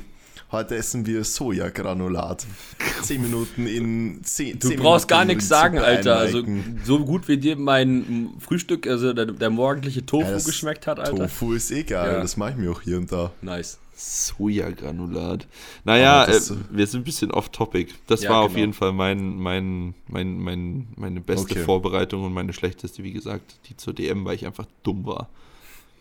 [0.51, 2.45] heute essen wir Sojagranulat.
[3.03, 6.17] 10 Minuten in 10 Du brauchst gar Minuten nichts in sagen, Alter.
[6.17, 6.43] Also
[6.83, 11.15] so gut wie dir mein Frühstück, also der, der morgendliche Tofu Ja, geschmeckt hat, Alter.
[11.27, 12.21] Tofu ist egal, Ja.
[12.21, 13.31] das mache ich mir auch hier und da.
[13.41, 13.77] Nice.
[14.01, 15.47] Sojagranulat.
[15.83, 17.93] Naja, das äh, so- wir sind ein bisschen off-topic.
[18.07, 18.59] Das Ja, war auf genau.
[18.59, 21.63] jeden Fall mein, mein, mein, mein, meine beste Okay.
[21.63, 25.29] Vorbereitung und meine schlechteste, wie gesagt, die zur DM, weil ich einfach dumm war.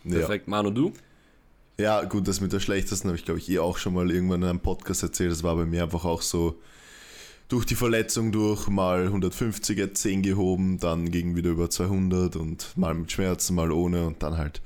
[0.03, 0.17] Ja.
[0.19, 0.93] Perfekt, Manu, du?
[1.77, 4.43] ja, gut, das mit der schlechtesten habe ich, glaube ich, eh auch schon mal irgendwann
[4.43, 5.31] in einem Podcast erzählt.
[5.31, 6.55] Das war bei mir einfach auch so
[7.49, 12.93] durch die Verletzung durch mal 150er 10 gehoben, dann ging wieder über 200 und mal
[12.93, 14.61] mit Schmerzen, mal ohne und dann halt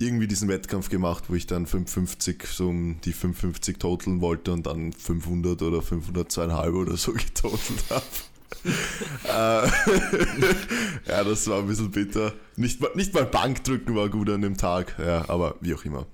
[0.00, 4.66] irgendwie diesen Wettkampf gemacht, wo ich dann 550 so um die 550 totaln wollte und
[4.66, 8.02] dann 500 oder 502,5 oder so getotalt habe.
[9.24, 9.28] Äh,
[11.08, 12.32] ja, das war ein bisschen bitter.
[12.56, 16.04] Nicht, mal- nicht mal Bankdrücken war gut an dem Tag, ja, aber wie auch immer.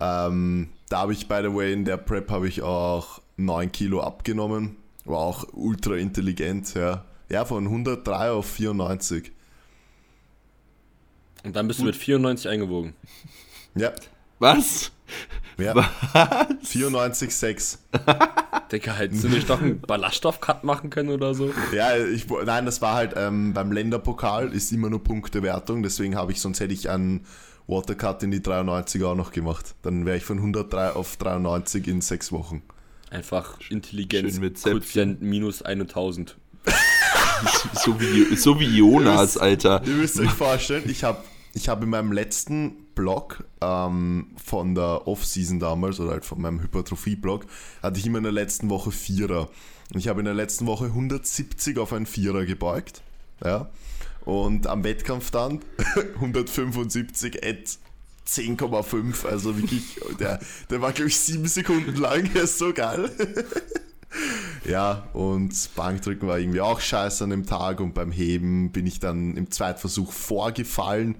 [0.00, 4.00] Ähm, da habe ich, by the way, in der Prep habe ich auch 9 Kilo
[4.02, 4.76] abgenommen.
[5.04, 7.04] War auch ultra intelligent, ja.
[7.28, 9.32] Ja, von 103 auf 94.
[11.44, 12.94] Und dann bist du mit 94 eingewogen.
[13.74, 13.92] Ja,
[14.38, 14.90] Was?
[15.58, 15.74] ja.
[15.74, 17.78] 94,6.
[18.72, 21.52] Digga, hättest du nicht doch einen Ballaststoff-Cut machen können oder so?
[21.72, 26.32] Ja, ich, nein, das war halt ähm, beim Länderpokal ist immer nur Punktewertung, deswegen habe
[26.32, 27.26] ich, sonst hätte ich einen
[27.66, 29.74] Watercut in die 93 auch noch gemacht.
[29.82, 32.62] Dann wäre ich von 103 auf 93 in sechs Wochen.
[33.10, 35.18] Einfach Intelligenz, Schön mit Zäpfchen.
[35.18, 36.36] Quotient minus 1000.
[37.74, 39.82] So wie, so wie Jonas, Alter.
[39.84, 41.18] Ihr müsst euch vorstellen, ich habe
[41.54, 46.60] ich hab in meinem letzten Blog ähm, von der Off-Season damals, oder halt von meinem
[46.60, 47.46] Hypertrophie-Blog,
[47.82, 49.48] hatte ich immer in der letzten Woche Vierer.
[49.92, 53.02] Und ich habe in der letzten Woche 170 auf einen Vierer gebeugt.
[53.42, 53.70] Ja.
[54.24, 55.60] Und am Wettkampf dann
[56.16, 57.78] 175 at
[58.26, 59.26] 10,5.
[59.26, 60.40] Also wirklich, der,
[60.70, 62.32] der war, glaube ich, sieben Sekunden lang.
[62.32, 63.10] Der ist so geil.
[64.66, 68.98] Ja, und Bankdrücken war irgendwie auch scheiße an dem Tag und beim Heben bin ich
[68.98, 71.16] dann im Zweitversuch vorgefallen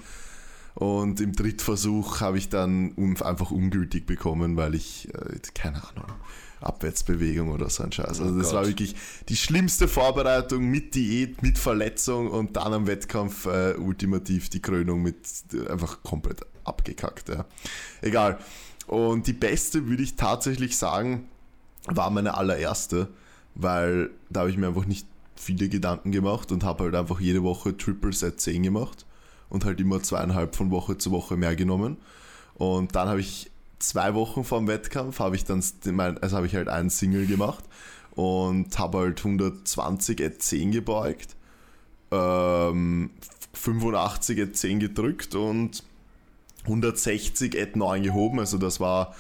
[0.75, 6.07] und im Drittversuch habe ich dann einfach ungültig bekommen, weil ich, äh, keine Ahnung,
[6.61, 8.21] Abwärtsbewegung oder so ein Scheiß.
[8.21, 8.55] Also Oh das Gott.
[8.55, 8.97] war wirklich
[9.29, 15.03] die schlimmste Vorbereitung mit Diät, mit Verletzung und dann am Wettkampf äh, ultimativ die Krönung
[15.03, 15.17] mit
[15.53, 17.29] äh, einfach komplett abgekackt.
[17.29, 17.45] Ja.
[18.01, 18.39] Egal.
[18.87, 21.29] Und die beste würde ich tatsächlich sagen,
[21.87, 23.09] war meine allererste,
[23.55, 27.43] weil da habe ich mir einfach nicht viele Gedanken gemacht und habe halt einfach jede
[27.43, 29.05] Woche Triple Set 10 gemacht
[29.49, 31.97] und halt immer zweieinhalb von Woche zu Woche mehr genommen.
[32.55, 35.63] Und dann habe ich zwei Wochen vor dem Wettkampf, habe ich dann,
[36.21, 37.65] also habe ich halt einen Single gemacht
[38.15, 41.37] und habe halt 120 at 10 gebeugt,
[42.11, 43.11] ähm,
[43.53, 45.83] 85 at 10 gedrückt und
[46.65, 49.15] 160 at 9 gehoben, also das war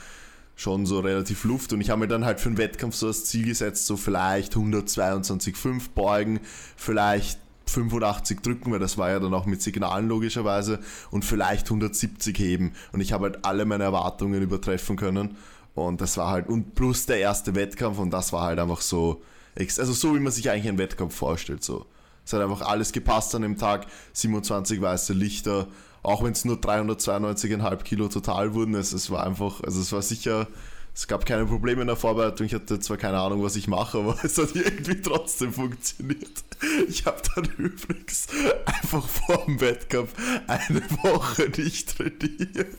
[0.56, 1.72] schon so relativ Luft.
[1.72, 4.54] Und ich habe mir dann halt für den Wettkampf so das Ziel gesetzt, so vielleicht
[4.54, 6.40] 122,5 beugen,
[6.76, 10.80] vielleicht 85 drücken, weil das war ja dann auch mit Signalen logischerweise
[11.10, 12.72] und vielleicht 170 heben.
[12.92, 15.36] Und ich habe halt alle meine Erwartungen übertreffen können.
[15.74, 19.22] Und das war halt und plus der erste Wettkampf und das war halt einfach so,
[19.56, 21.86] also so wie man sich eigentlich einen Wettkampf vorstellt, so.
[22.24, 25.66] Es hat einfach alles gepasst an dem Tag, 27 weiße Lichter,
[26.04, 30.02] auch wenn es nur 392,5 Kilo total wurden, es, es war einfach, also es war
[30.02, 30.46] sicher,
[30.94, 33.98] es gab keine Probleme in der Vorbereitung, ich hatte zwar keine Ahnung, was ich mache,
[33.98, 36.44] aber es hat irgendwie trotzdem funktioniert.
[36.88, 38.28] Ich habe dann übrigens
[38.66, 40.12] einfach vor dem Wettkampf
[40.46, 42.78] eine Woche nicht trainiert.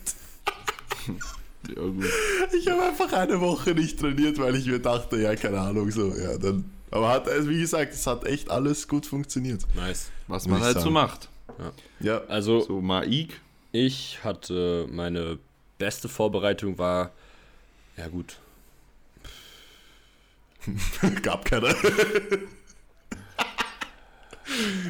[1.68, 2.04] Ja, gut.
[2.56, 6.14] Ich habe einfach eine Woche nicht trainiert, weil ich mir dachte, ja, keine Ahnung, so,
[6.14, 6.70] ja, dann.
[6.92, 9.66] Aber hat, also wie gesagt, es hat echt alles gut funktioniert.
[9.74, 10.10] Nice.
[10.28, 10.92] Was man halt so sagen.
[10.92, 11.28] macht.
[12.00, 13.40] Ja, Also, So Maik.
[13.72, 15.38] ich hatte meine
[15.78, 17.12] beste Vorbereitung war,
[17.96, 18.38] ja gut,
[21.22, 21.74] gab keiner.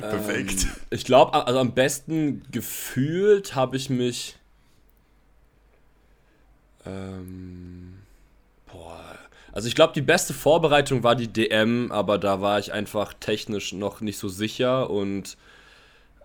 [0.01, 0.65] Perfekt.
[0.65, 4.37] Ähm, ich glaube, also am besten gefühlt habe ich mich.
[6.85, 7.95] Ähm,
[8.71, 9.19] boah.
[9.53, 13.73] Also ich glaube, die beste Vorbereitung war die DM, aber da war ich einfach technisch
[13.73, 15.37] noch nicht so sicher und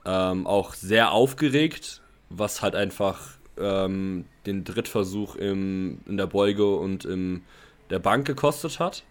[0.05, 3.19] ähm, auch sehr aufgeregt, was halt einfach
[3.57, 7.43] ähm, den Drittversuch im, in der Beuge und in
[7.89, 9.03] der Bank gekostet hat.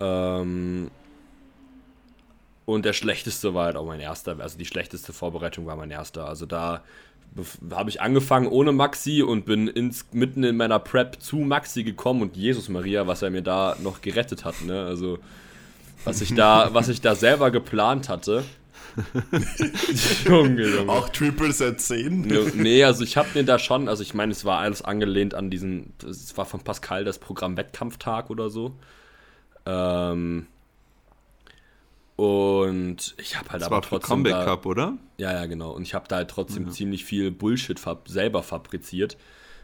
[0.00, 0.90] Ähm,
[2.64, 4.38] und der schlechteste war halt auch mein erster.
[4.40, 6.26] Also die schlechteste Vorbereitung war mein erster.
[6.26, 6.82] Also da
[7.70, 12.22] habe ich angefangen ohne Maxi und bin ins, mitten in meiner Prep zu Maxi gekommen
[12.22, 14.62] und Jesus Maria, was er mir da noch gerettet hat.
[14.62, 14.84] Ne?
[14.84, 15.18] Also
[16.04, 18.44] was ich da, was ich da selber geplant hatte.
[20.24, 20.92] Junge, Junge.
[20.92, 22.28] Auch Triple Set 10.
[22.28, 25.34] Ja, Nee, also ich habe mir da schon, also ich meine, es war alles angelehnt
[25.34, 28.74] an diesen, es war von Pascal das Programm Wettkampftag oder so.
[29.66, 30.46] Ähm,
[32.16, 34.98] und ich habe halt Das aber war trotzdem Comeback da, Cup, oder?
[35.16, 35.70] ja, ja, genau.
[35.70, 39.16] Und ich habe da halt trotzdem ziemlich viel Bullshit fab selber fabriziert.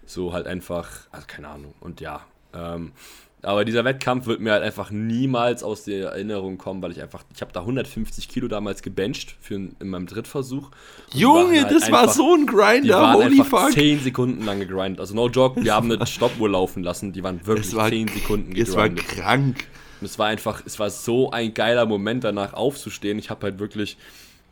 [0.06, 1.74] So halt einfach, also keine Ahnung.
[1.80, 2.92] Und ja, ähm,
[3.46, 7.22] aber dieser Wettkampf wird mir halt einfach niemals aus der Erinnerung kommen, weil ich einfach,
[7.34, 10.64] ich habe da 150 Kilo damals gebencht für in meinem Drittversuch.
[10.66, 13.72] Und die Junge, halt das war einfach- so ein die Grinder, waren holy einfach fuck.
[13.72, 15.00] 10 Sekunden lang gegrindet.
[15.00, 18.56] Also no joke, wir haben eine Stoppuhr laufen lassen, die waren wirklich war, 10 Sekunden
[18.56, 19.16] es war gegrindet.
[19.16, 19.64] krank.
[20.00, 23.18] Und es war einfach, es war so ein geiler Moment danach aufzustehen.
[23.18, 23.96] Ich habe halt wirklich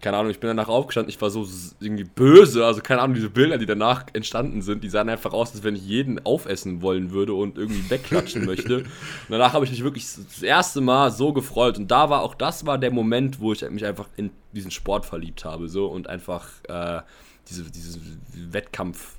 [0.01, 1.47] keine Ahnung, ich bin danach aufgestanden, ich war so
[1.80, 5.53] irgendwie böse, also keine Ahnung, diese Bilder, die danach entstanden sind, die sahen einfach aus,
[5.53, 8.78] als wenn ich jeden aufessen wollen würde und irgendwie wegklatschen möchte.
[8.78, 8.86] Und
[9.30, 12.66] danach habe ich mich wirklich das erste Mal so gefreut und da war auch, das
[12.66, 16.49] war der Moment, wo ich mich einfach in diesen Sport verliebt habe, so und einfach
[16.68, 17.01] äh,
[17.49, 17.99] diese, diese
[18.34, 19.16] Wettkampf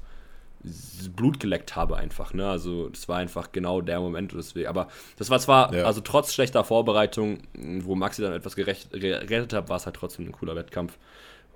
[1.16, 2.34] Blut geleckt habe einfach.
[2.34, 2.48] Ne?
[2.48, 4.34] Also das war einfach genau der Moment.
[4.34, 4.68] Deswegen.
[4.68, 4.88] Aber
[5.18, 5.86] das war zwar, ja.
[5.86, 10.26] also trotz schlechter Vorbereitung, wo Maxi dann etwas gerecht, gerettet hat, war es halt trotzdem
[10.26, 10.98] ein cooler Wettkampf.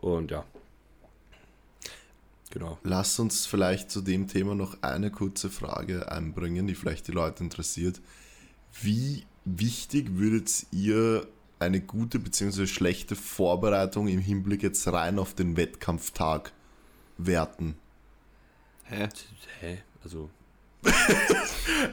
[0.02, 0.44] Und ja.
[2.52, 2.80] Genau.
[2.84, 7.44] Lass uns vielleicht zu dem Thema noch eine kurze Frage einbringen, die vielleicht die Leute
[7.44, 8.02] interessiert.
[8.82, 11.28] Wie wichtig würdet ihr
[11.60, 12.66] eine gute bzw.
[12.66, 16.52] schlechte Vorbereitung im Hinblick jetzt rein auf den Wettkampftag
[17.18, 17.76] werten?
[18.90, 19.08] Hä?
[19.62, 19.78] Hä?
[20.04, 20.30] Also.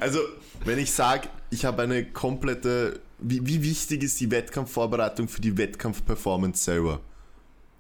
[0.01, 0.21] also,
[0.65, 3.01] wenn ich sage, ich habe eine komplette.
[3.19, 7.01] Wie, wie wichtig ist die Wettkampfvorbereitung für die Wettkampfperformance selber?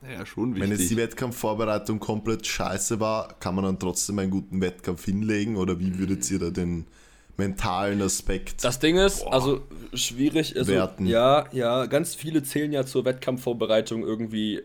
[0.02, 0.70] Ja, schon wichtig.
[0.70, 5.56] Wenn jetzt die Wettkampfvorbereitung komplett scheiße war, kann man dann trotzdem einen guten Wettkampf hinlegen
[5.56, 6.86] oder wie würdet ihr da den
[7.36, 8.64] mentalen Aspekt.
[8.64, 9.62] Das Ding ist, boah, also
[9.92, 10.56] schwierig.
[10.56, 11.06] Also, werten.
[11.06, 14.62] Ja, ja, ganz viele zählen ja zur Wettkampfvorbereitung irgendwie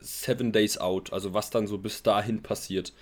[0.00, 2.92] seven days out, also was dann so bis dahin passiert.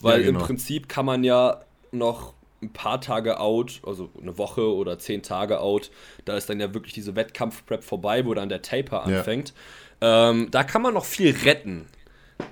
[0.00, 0.40] Weil ja, genau.
[0.40, 1.60] im Prinzip kann man ja
[1.92, 5.90] noch ein paar Tage out, also eine Woche oder zehn Tage out,
[6.24, 9.52] da ist dann ja wirklich diese Wettkampfprep vorbei, wo dann der Taper anfängt.
[10.00, 10.30] Ja.
[10.30, 11.86] Ähm, da kann man noch viel retten.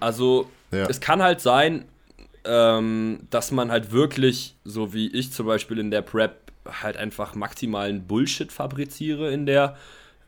[0.00, 0.86] Also ja.
[0.86, 1.86] es kann halt sein,
[2.44, 6.36] ähm, dass man halt wirklich, so wie ich zum Beispiel in der Prep,
[6.82, 9.76] halt einfach maximalen Bullshit fabriziere in der,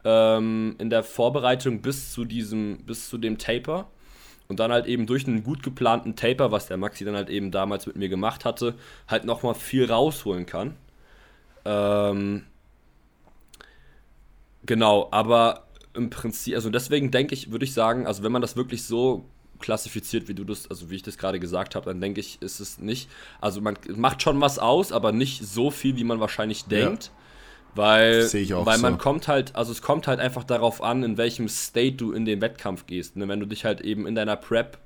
[0.05, 3.89] ähm, in der Vorbereitung bis zu diesem, bis zu dem Taper
[4.49, 7.51] und dann halt eben durch einen gut geplanten Taper, was der Maxi dann halt eben
[7.51, 8.75] damals mit mir gemacht hatte,
[9.07, 10.75] halt nochmal viel rausholen kann.
[11.65, 12.45] Ähm,
[14.65, 18.57] genau, aber im Prinzip, also deswegen denke ich, würde ich sagen, also wenn man das
[18.57, 19.27] wirklich so
[19.59, 22.61] klassifiziert, wie du das, also wie ich das gerade gesagt habe, dann denke ich, ist
[22.61, 26.65] es nicht, also man macht schon was aus, aber nicht so viel, wie man wahrscheinlich
[26.65, 27.07] denkt.
[27.07, 27.18] Ja.
[27.75, 28.99] Weil, weil man so.
[28.99, 32.41] kommt halt, also es kommt halt einfach darauf an, in welchem State du in den
[32.41, 33.17] Wettkampf gehst.
[33.17, 33.29] Ne?
[33.29, 34.79] Wenn du dich halt eben in deiner Prep,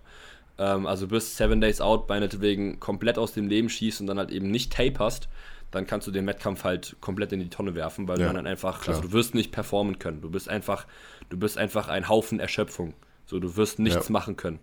[0.58, 4.30] ähm, also bis Seven Days Out, meinetwegen komplett aus dem Leben schießt und dann halt
[4.30, 5.28] eben nicht taperst,
[5.70, 8.46] dann kannst du den Wettkampf halt komplett in die Tonne werfen, weil ja, du dann
[8.46, 8.96] einfach, klar.
[8.96, 10.20] also du wirst nicht performen können.
[10.20, 10.86] Du bist einfach,
[11.30, 12.94] du bist einfach ein Haufen Erschöpfung.
[13.24, 14.12] So, du wirst nichts ja.
[14.12, 14.60] machen können.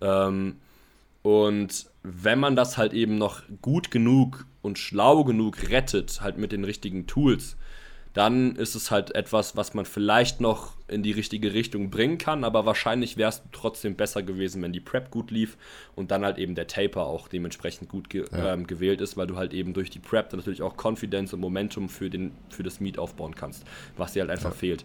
[0.00, 0.56] Ähm,
[1.26, 6.52] und wenn man das halt eben noch gut genug und schlau genug rettet, halt mit
[6.52, 7.56] den richtigen Tools,
[8.12, 12.44] dann ist es halt etwas, was man vielleicht noch in die richtige Richtung bringen kann,
[12.44, 15.58] aber wahrscheinlich wäre es trotzdem besser gewesen, wenn die Prep gut lief
[15.96, 18.52] und dann halt eben der Taper auch dementsprechend gut ge ja.
[18.52, 21.40] ähm, gewählt ist, weil du halt eben durch die Prep dann natürlich auch Confidence und
[21.40, 23.64] Momentum für, den, für das Meet aufbauen kannst,
[23.96, 24.56] was dir halt einfach ja.
[24.56, 24.84] fehlt.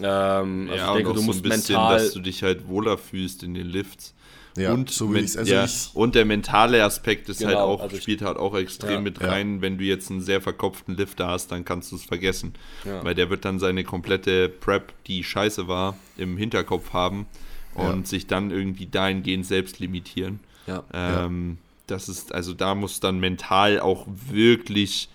[0.00, 2.68] Ähm, also ja, ich denke, du musst so ein bisschen, mental, dass du dich halt
[2.68, 4.14] wohler fühlst in den Lifts.
[4.56, 7.96] Ja, und, so also ja, und der mentale Aspekt ist halt genau, halt auch, also
[7.96, 9.60] spielt halt auch extrem ja, mit rein.
[9.60, 12.54] Wenn du jetzt einen sehr verkopften Lifter hast, dann kannst du es vergessen.
[12.84, 17.26] Weil der wird dann seine komplette Prep, die scheiße war, im Hinterkopf haben
[17.74, 20.38] und sich dann irgendwie dahingehend selbst limitieren.
[20.92, 25.08] Ähm, das ist, also da muss dann mental auch wirklich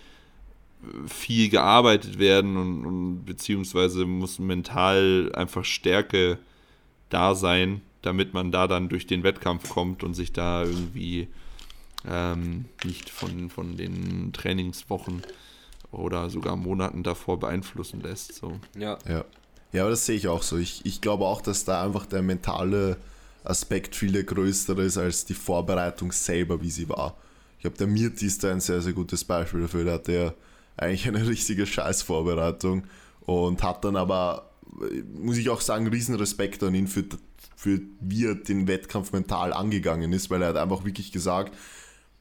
[1.07, 6.39] viel gearbeitet werden und, und beziehungsweise muss mental einfach Stärke
[7.09, 11.27] da sein, damit man da dann durch den Wettkampf kommt und sich da irgendwie
[12.07, 15.21] ähm, nicht von, von den Trainingswochen
[15.91, 18.35] oder sogar Monaten davor beeinflussen lässt.
[18.35, 18.59] So.
[18.77, 18.97] Ja.
[19.07, 19.25] ja.
[19.71, 20.57] Ja, aber das sehe ich auch so.
[20.57, 22.97] Ich, ich glaube auch, dass da einfach der mentale
[23.43, 27.17] Aspekt viel größer ist als die Vorbereitung selber, wie sie war.
[27.57, 29.83] Ich glaube, der Mirti ist da ein sehr, sehr gutes Beispiel dafür.
[29.83, 30.33] Der hat ja
[30.77, 32.85] eigentlich eine richtige Scheißvorbereitung
[33.21, 34.49] und hat dann aber,
[35.13, 37.03] muss ich auch sagen, riesen Respekt an ihn für
[37.59, 41.53] für wie er den Wettkampf mental angegangen ist, weil er hat einfach wirklich gesagt,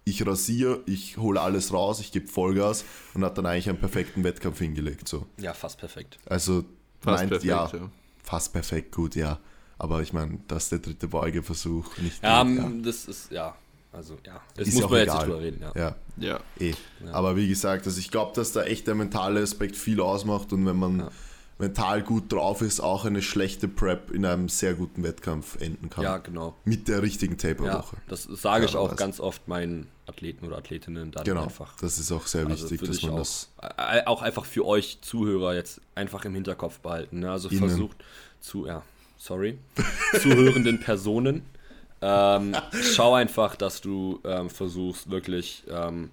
[0.02, 2.84] ich rasiere, ich hole alles raus, ich gebe Vollgas
[3.14, 5.06] und hat dann eigentlich einen perfekten Wettkampf hingelegt.
[5.06, 5.26] So.
[5.36, 6.18] Ja, fast perfekt.
[6.26, 6.64] Also
[6.98, 7.90] fast meint, perfekt, ja, ja,
[8.24, 9.38] fast perfekt, gut, ja.
[9.78, 11.98] Aber ich meine, das ist der dritte Beugeversuch.
[11.98, 13.54] Nicht ja, geht, ja, das ist, ja,
[13.92, 15.04] also ja, das ist muss man egal.
[15.04, 15.62] jetzt nicht drüber reden.
[15.62, 15.96] Ja, ja.
[16.16, 16.40] ja.
[16.58, 16.74] Eh.
[17.04, 17.12] ja.
[17.12, 20.66] Aber wie gesagt, also ich glaube, dass da echt der mentale Aspekt viel ausmacht und
[20.66, 21.10] wenn man ja
[21.58, 26.04] mental gut drauf ist, auch eine schlechte Prep in einem sehr guten Wettkampf enden kann.
[26.04, 26.54] Ja, genau.
[26.64, 27.96] Mit der richtigen Taper-Woche.
[27.96, 31.76] Ja, das sage ich auch ganz oft meinen Athleten oder Athletinnen dann genau, einfach.
[31.78, 33.50] Das ist auch sehr also wichtig, dass man auch, das.
[34.06, 37.20] Auch einfach für euch Zuhörer jetzt einfach im Hinterkopf behalten.
[37.20, 37.30] Ne?
[37.30, 37.68] Also Innen.
[37.68, 37.96] versucht
[38.40, 38.82] zu, ja,
[39.16, 39.58] sorry,
[40.20, 41.42] zuhörenden Personen.
[42.00, 42.54] Ähm,
[42.94, 46.10] schau einfach, dass du ähm, versuchst, wirklich ähm,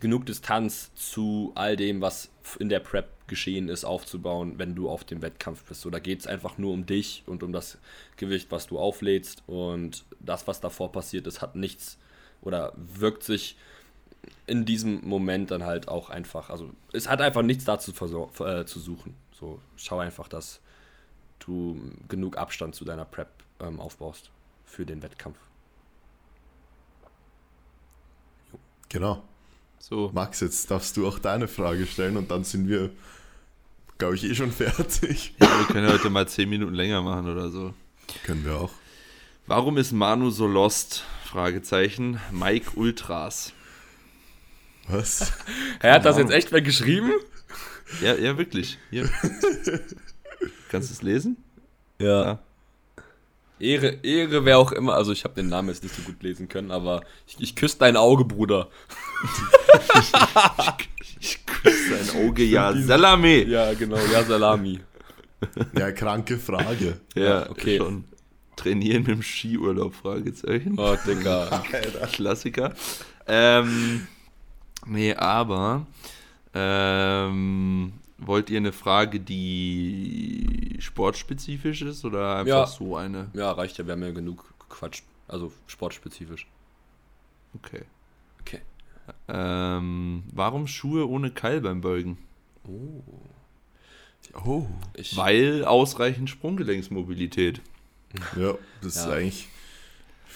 [0.00, 5.04] genug Distanz zu all dem, was in der Prep geschehen ist, aufzubauen, wenn du auf
[5.04, 5.80] dem Wettkampf bist.
[5.80, 7.78] So, da geht es einfach nur um dich und um das
[8.18, 9.42] Gewicht, was du auflädst.
[9.46, 11.96] Und das, was davor passiert ist, hat nichts
[12.42, 13.56] oder wirkt sich
[14.46, 17.92] in diesem Moment dann halt auch einfach, also es hat einfach nichts dazu
[18.44, 19.14] äh, zu suchen.
[19.32, 20.60] So, schau einfach, dass
[21.38, 23.30] du genug Abstand zu deiner Prep
[23.60, 24.30] ähm, aufbaust
[24.66, 25.38] für den Wettkampf.
[28.90, 29.22] Genau.
[29.78, 30.12] So.
[30.14, 32.90] Max, jetzt darfst du auch deine Frage stellen und dann sind wir,
[33.98, 35.34] glaube ich, eh schon fertig.
[35.40, 37.74] Ja, wir können heute mal 10 Minuten länger machen oder so.
[38.24, 38.72] Können wir auch.
[39.46, 41.04] Warum ist Manu so lost?
[41.24, 42.20] Fragezeichen.
[42.30, 43.52] Mike Ultras.
[44.88, 45.32] Was?
[45.80, 47.12] er hat das jetzt echt mal geschrieben?
[48.00, 48.78] Ja, ja, wirklich.
[48.90, 49.08] Hier.
[50.70, 51.36] Kannst du es lesen?
[51.98, 52.24] Ja.
[52.24, 52.38] ja.
[53.58, 54.94] Ehre, Ehre, wer auch immer.
[54.94, 57.78] Also ich habe den Namen jetzt nicht so gut lesen können, aber ich, ich küsse
[57.78, 58.68] dein Auge, Bruder.
[59.94, 60.12] ich,
[60.58, 60.91] ich
[61.64, 63.42] dein Auge, ja, Salami.
[63.42, 64.80] Ja, genau, ja, Salami.
[65.76, 67.00] Ja, kranke Frage.
[67.14, 67.78] Ja, okay.
[67.78, 68.04] Schon.
[68.56, 70.78] Trainieren mit dem Skiurlaub, Fragezeichen.
[70.78, 71.62] Oh, Digga.
[72.12, 72.74] Klassiker.
[73.26, 74.06] Ähm,
[74.86, 75.86] nee, aber
[76.54, 82.66] ähm, wollt ihr eine Frage, die sportspezifisch ist oder einfach ja.
[82.66, 83.30] so eine?
[83.32, 85.04] Ja, reicht ja, wir haben ja genug gequatscht.
[85.28, 86.46] Also sportspezifisch.
[87.54, 87.82] Okay.
[89.28, 92.18] Ähm, warum Schuhe ohne Keil beim Beugen?
[92.66, 93.02] Oh.
[94.44, 94.66] Oh.
[94.94, 97.60] Ich Weil ausreichend Sprunggelenksmobilität.
[98.36, 99.02] Ja, das ja.
[99.02, 99.48] ist eigentlich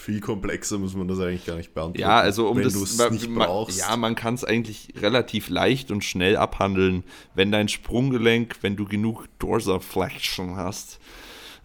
[0.07, 1.99] viel komplexer muss man das eigentlich gar nicht beantworten.
[1.99, 3.79] Ja, also um wenn das man, nicht brauchst.
[3.79, 7.03] ja, man kann es eigentlich relativ leicht und schnell abhandeln,
[7.35, 10.99] wenn dein Sprunggelenk, wenn du genug Dorsiflexion hast,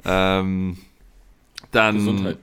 [0.05, 0.79] ähm,
[1.71, 2.39] dann Gesundheit.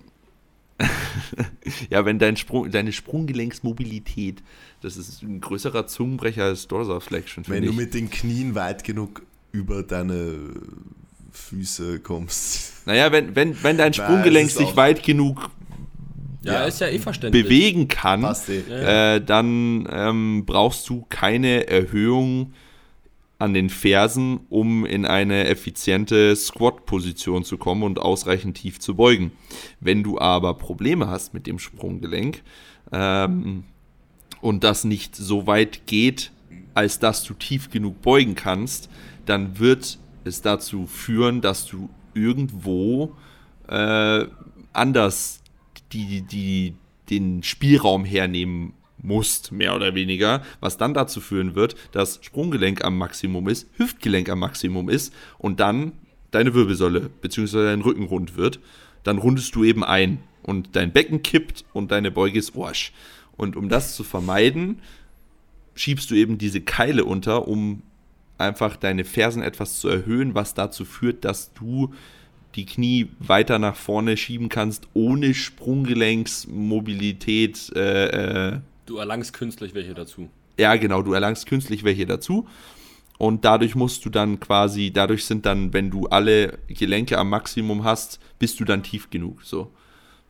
[1.90, 4.42] ja, wenn dein Sprung, deine Sprunggelenksmobilität,
[4.82, 7.46] das ist ein größerer Zungenbrecher als Dorsiflexion.
[7.48, 10.38] Wenn du mit den Knien weit genug über deine
[11.32, 12.86] Füße kommst.
[12.86, 15.50] Naja, wenn, wenn, wenn dein Sprunggelenk sich weit genug
[16.42, 17.44] ja, ja, ist ja eh verständlich.
[17.44, 19.16] bewegen kann, eh.
[19.16, 22.54] äh, dann ähm, brauchst du keine Erhöhung
[23.40, 29.32] an den Fersen, um in eine effiziente Squat-Position zu kommen und ausreichend tief zu beugen.
[29.80, 32.44] Wenn du aber Probleme hast mit dem Sprunggelenk
[32.92, 33.64] ähm,
[34.42, 36.32] und das nicht so weit geht,
[36.74, 38.90] als dass du tief genug beugen kannst,
[39.26, 43.16] dann wird es dazu führen, dass du irgendwo
[43.70, 44.26] äh,
[44.74, 45.42] anders
[45.94, 46.76] die, die
[47.10, 52.98] den Spielraum hernehmen musst, mehr oder weniger, was dann dazu führen wird, dass Sprunggelenk am
[52.98, 55.94] Maximum ist, Hüftgelenk am Maximum ist und dann
[56.32, 57.66] deine Wirbelsäule bzw.
[57.66, 58.60] dein Rücken rund wird.
[59.04, 62.94] Dann rundest du eben ein und dein Becken kippt und deine Beuge ist Wasch.
[63.38, 64.82] Und um das zu vermeiden,
[65.76, 67.82] schiebst du eben diese Keile unter, um
[68.38, 71.94] einfach deine Fersen etwas zu erhöhen, was dazu führt, dass du
[72.56, 77.72] die Knie weiter nach vorne schieben kannst, ohne Sprunggelenksmobilität.
[77.76, 80.30] Äh, äh, du erlangst künstlich welche dazu.
[80.58, 82.48] Ja, genau, du erlangst künstlich welche dazu.
[83.18, 87.84] Und dadurch musst du dann quasi, dadurch sind dann, wenn du alle Gelenke am Maximum
[87.84, 89.44] hast, bist du dann tief genug.
[89.44, 89.72] So.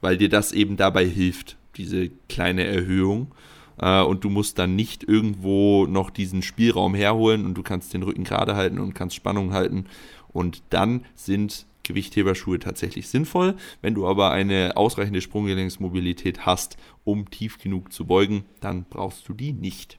[0.02, 3.34] Weil dir das eben dabei hilft, diese kleine Erhöhung.
[3.80, 8.04] Äh, und du musst dann nicht irgendwo noch diesen Spielraum herholen und du kannst den
[8.04, 9.86] Rücken gerade halten und kannst Spannung halten.
[10.30, 13.56] Und dann sind Gewichtheberschuhe tatsächlich sinnvoll.
[13.82, 19.34] Wenn du aber eine ausreichende Sprunggelenksmobilität hast, um tief genug zu beugen, dann brauchst du
[19.34, 19.98] die nicht.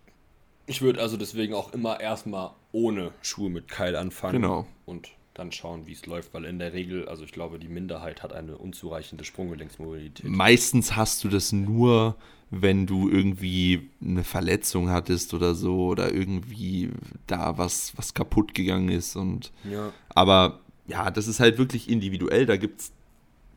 [0.67, 4.41] Ich würde also deswegen auch immer erstmal ohne Schuhe mit Keil anfangen.
[4.41, 4.67] Genau.
[4.87, 8.23] Und dann schauen, wie es läuft, weil in der Regel, also ich glaube, die Minderheit
[8.23, 10.31] hat eine unzureichende Sprunggelenksmobilität.
[10.31, 12.15] Meistens hast du das nur,
[12.51, 16.91] wenn du irgendwie eine Verletzung hattest oder so oder irgendwie
[17.27, 19.93] da was, was kaputt gegangen ist und ja.
[20.11, 20.61] aber
[20.91, 22.47] ja, das ist halt wirklich individuell.
[22.47, 22.93] Da gibt's,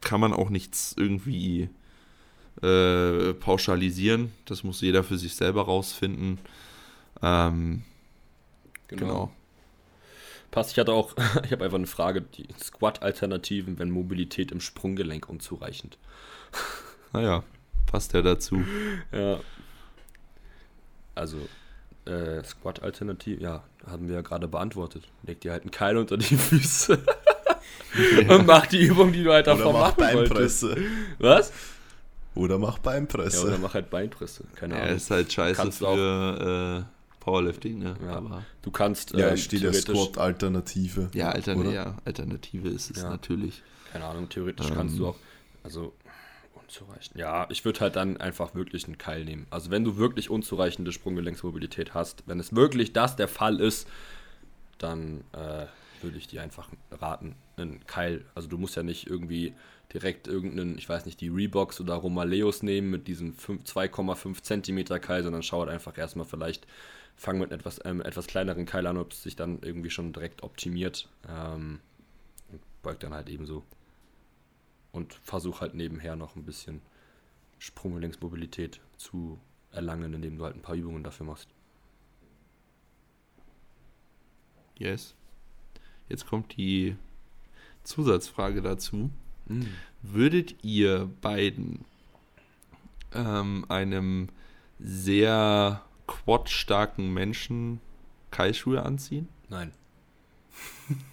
[0.02, 1.70] kann man auch nichts irgendwie
[2.62, 4.32] äh, pauschalisieren.
[4.46, 6.38] Das muss jeder für sich selber rausfinden.
[7.22, 7.84] Ähm,
[8.88, 9.06] genau.
[9.06, 9.32] genau.
[10.52, 15.28] Passt, ich hatte auch, ich habe einfach eine Frage, die Squat-Alternativen, wenn Mobilität im Sprunggelenk
[15.28, 15.98] unzureichend.
[17.14, 17.44] Naja,
[17.88, 18.64] passt ja dazu.
[19.12, 19.40] Ja.
[21.16, 21.38] Also,
[22.06, 25.04] äh, Squat-Alternativ, ja, haben wir ja gerade beantwortet.
[25.24, 27.04] Leg dir halt einen Keil unter die Füße.
[27.06, 28.36] Ja.
[28.36, 30.70] und mach die Übung, die du halt davor oder mach machen Beinpresse.
[30.70, 31.20] Wolltest.
[31.20, 31.54] Was?
[32.36, 33.38] Oder mach Beinpresse.
[33.38, 34.46] Ja, oder mach halt Beinpresse.
[34.56, 34.88] Keine Ahnung.
[34.88, 37.96] Ja, ist halt scheiße kannst für äh, Powerlifting, ne?
[38.04, 38.14] Ja.
[38.14, 39.14] Aber du kannst.
[39.14, 41.10] Ja, ähm, steht der Squat-Alternative.
[41.14, 43.10] Ja, Altern ja, Alternative ist es ja.
[43.10, 43.62] natürlich.
[43.92, 44.76] Keine Ahnung, theoretisch ähm.
[44.76, 45.16] kannst du auch.
[45.64, 45.94] Also
[46.64, 47.18] Unzureichend.
[47.18, 49.48] Ja, ich würde halt dann einfach wirklich einen Keil nehmen.
[49.50, 53.88] Also wenn du wirklich unzureichende Sprunggelenksmobilität hast, wenn es wirklich das der Fall ist,
[54.78, 55.66] dann äh,
[56.02, 58.26] würde ich dir einfach raten, einen Keil.
[58.36, 59.54] Also du musst ja nicht irgendwie
[59.94, 65.24] direkt irgendeinen, ich weiß nicht, die Reeboks oder Romaleos nehmen mit diesem 2,5 Zentimeter Keil,
[65.24, 66.68] sondern schau halt einfach erstmal vielleicht,
[67.16, 70.44] fang mit etwas, ähm, etwas kleineren Keil an, ob es sich dann irgendwie schon direkt
[70.44, 71.10] optimiert.
[71.30, 71.80] Ähm,
[72.82, 73.64] beugt dann halt ebenso.
[74.94, 76.82] Und versuch halt nebenher noch ein bisschen
[77.60, 79.40] Sprunggelenksmobilität zu
[79.72, 81.50] erlangen, indem du halt ein paar Übungen dafür machst.
[84.78, 85.16] Yes.
[86.08, 86.96] Jetzt kommt die
[87.84, 89.10] Zusatzfrage dazu.
[90.02, 91.86] Würdet ihr beiden
[93.14, 94.30] ähm, einem
[94.80, 97.82] sehr quad-starken Menschen
[98.32, 99.28] Keilschuhe anziehen?
[99.50, 99.72] Nein.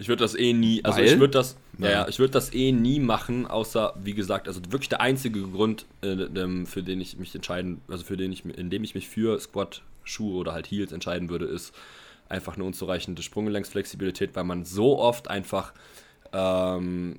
[0.00, 1.04] Ich würde das eh nie, also Weil?
[1.08, 4.88] ich würde das, ja, ich würde das eh nie machen, außer, wie gesagt, also wirklich
[4.88, 8.70] der einzige Grund, äh, ähm, für den ich mich entscheiden, also für den ich, in
[8.70, 11.74] dem ich mich für Squat-Schuhe oder halt Heels entscheiden würde, ist
[12.30, 15.74] einfach eine unzureichende Sprunggelenksflexibilität, weil man so oft einfach
[16.32, 17.18] ähm,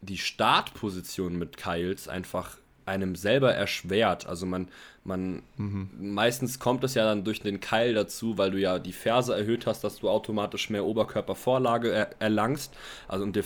[0.00, 2.56] die Startposition mit Keils einfach
[2.86, 4.26] einem selber erschwert.
[4.26, 4.68] Also man,
[5.04, 9.34] man meistens kommt es ja dann durch den Keil dazu, weil du ja die Ferse
[9.34, 12.74] erhöht hast, dass du automatisch mehr Oberkörpervorlage er erlangst.
[13.08, 13.44] Also und dir,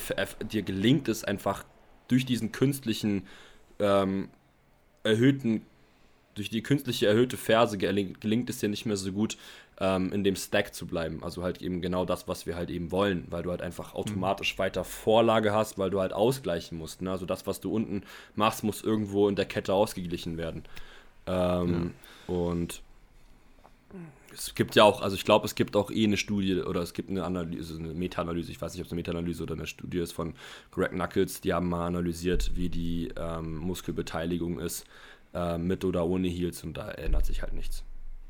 [0.50, 1.64] dir gelingt es einfach
[2.08, 3.26] durch diesen künstlichen
[3.78, 4.28] ähm,
[5.02, 5.62] erhöhten
[6.36, 9.38] durch die künstliche erhöhte Ferse gelingt es dir nicht mehr so gut,
[9.80, 11.22] ähm, in dem Stack zu bleiben.
[11.22, 14.58] Also halt eben genau das, was wir halt eben wollen, weil du halt einfach automatisch
[14.58, 17.02] weiter Vorlage hast, weil du halt ausgleichen musst.
[17.02, 17.10] Ne?
[17.10, 18.02] Also das, was du unten
[18.34, 20.64] machst, muss irgendwo in der Kette ausgeglichen werden.
[21.26, 21.92] Ähm,
[22.26, 22.82] Und
[24.32, 26.92] es gibt ja auch, also ich glaube, es gibt auch eh eine Studie oder es
[26.92, 29.98] gibt eine Analyse, eine Meta-Analyse, ich weiß nicht, ob es eine Meta-Analyse oder eine Studie
[29.98, 30.34] ist von
[30.72, 34.84] Greg Knuckles, die haben mal analysiert, wie die ähm, Muskelbeteiligung ist,
[35.32, 37.85] äh, mit oder ohne Heels und da ändert sich halt nichts.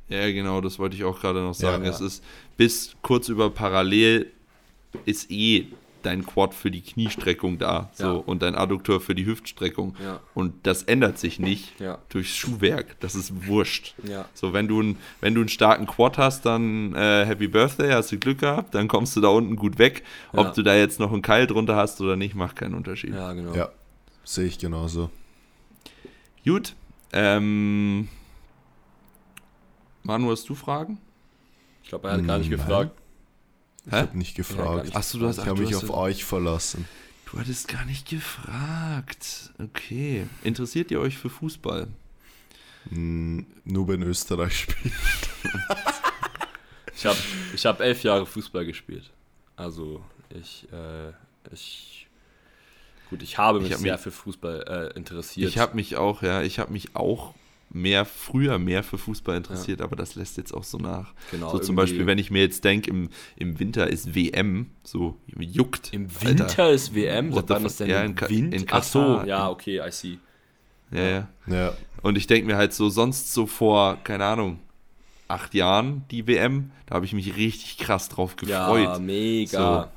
[0.09, 1.85] Ja, genau, das wollte ich auch gerade noch sagen.
[1.85, 2.07] Ja, es ja.
[2.07, 2.25] ist
[2.57, 4.31] bis kurz über parallel
[5.05, 5.67] ist eh
[6.03, 8.11] dein Quad für die Kniestreckung da so Ja.
[8.13, 9.97] und dein Adduktor für die Hüftstreckung.
[10.01, 10.21] Ja.
[10.35, 11.99] Und das ändert sich nicht Ja.
[12.11, 12.95] durchs Schuhwerk.
[13.01, 13.95] Das ist wurscht.
[14.05, 14.29] Ja.
[14.33, 18.13] So, wenn du, ein, wenn du einen starken Quad hast, dann äh, Happy Birthday, hast
[18.13, 20.05] du Glück gehabt, dann kommst du da unten gut weg.
[20.33, 20.53] Ob Ja.
[20.53, 23.13] du da jetzt noch einen Keil drunter hast oder nicht, macht keinen Unterschied.
[23.13, 23.53] Ja, genau.
[23.55, 23.71] Ja,
[24.23, 25.11] sehe ich genauso.
[26.45, 26.77] Gut.
[27.13, 28.09] Ähm,
[30.07, 30.99] Manu, hast du Fragen?
[31.83, 32.59] Ich glaube, er hat gar nicht Nein.
[32.59, 32.91] gefragt.
[33.87, 34.85] Ich habe nicht Ja, gefragt.
[34.87, 34.97] nicht.
[34.97, 36.89] Achso, du hast, ich habe mich auf euch verlassen.
[37.31, 39.53] Du hattest gar nicht gefragt.
[39.59, 40.27] Okay.
[40.45, 41.89] Interessiert ihr euch für Fußball?
[42.89, 44.93] Hm, nur wenn Österreich spielt.
[46.95, 47.19] Ich habe
[47.55, 49.11] ich hab elf Jahre Fußball gespielt.
[49.57, 51.11] Also ich, äh,
[51.53, 52.07] ich,
[53.11, 55.49] gut, ich habe mich hab sehr mich- für Fußball äh, interessiert.
[55.49, 57.35] Ich habe mich auch, ja, ich habe mich auch
[57.71, 61.13] mehr, früher mehr für Fußball interessiert, aber das lässt jetzt auch so nach.
[61.31, 65.17] Genau, so zum Beispiel, wenn ich mir jetzt denke, im, im Winter ist WM, so
[65.27, 65.93] juckt.
[65.93, 66.29] Im Alter.
[66.29, 67.33] Winter ist WM?
[67.33, 68.55] What wann ist denn Ja, im in Wind?
[68.55, 70.19] in Ach so, ja, okay, I see.
[70.93, 71.29] Ja, ja.
[71.47, 74.61] Ja, Und ich denke mir halt so, sonst so vor, keine Ahnung,
[75.29, 79.01] acht Jahren die WM, da habe ich mich richtig krass drauf Ja, gefreut.
[79.01, 79.91] mega.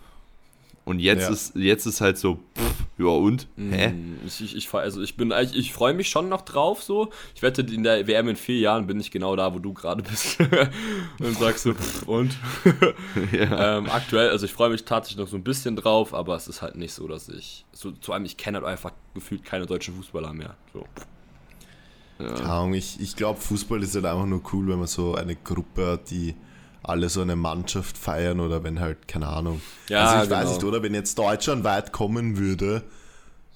[0.90, 1.30] Und jetzt, Ja.
[1.30, 3.48] ist, jetzt ist halt so, pff, ja und?
[3.58, 3.90] Hä?
[3.90, 7.10] Mm, Ich, ich, ich, also ich bin eigentlich, ich freue mich schon noch drauf so.
[7.36, 10.02] Ich wette, in der WM in vier Jahren bin ich genau da, wo du gerade
[10.02, 10.40] bist.
[11.20, 12.36] und sagst so, pff, und?
[13.32, 13.78] Ja.
[13.78, 16.64] ähm, aktuell, also ich freue mich tatsächlich noch so ein bisschen drauf, aber es ist
[16.64, 19.94] halt nicht so, dass ich, so, zu allem, ich kenne halt einfach gefühlt keine deutschen
[19.94, 20.56] Fußballer mehr.
[20.74, 20.86] So.
[22.44, 25.86] Ahnung, ich, ich glaube, Fußball ist halt einfach nur cool, wenn man so eine Gruppe
[25.92, 26.36] hat, die
[26.84, 29.62] alle so eine Mannschaft feiern oder wenn halt, keine Ahnung.
[29.90, 30.42] Ja, also ich genau.
[30.42, 32.84] weiß nicht, oder wenn jetzt Deutschland weit kommen würde,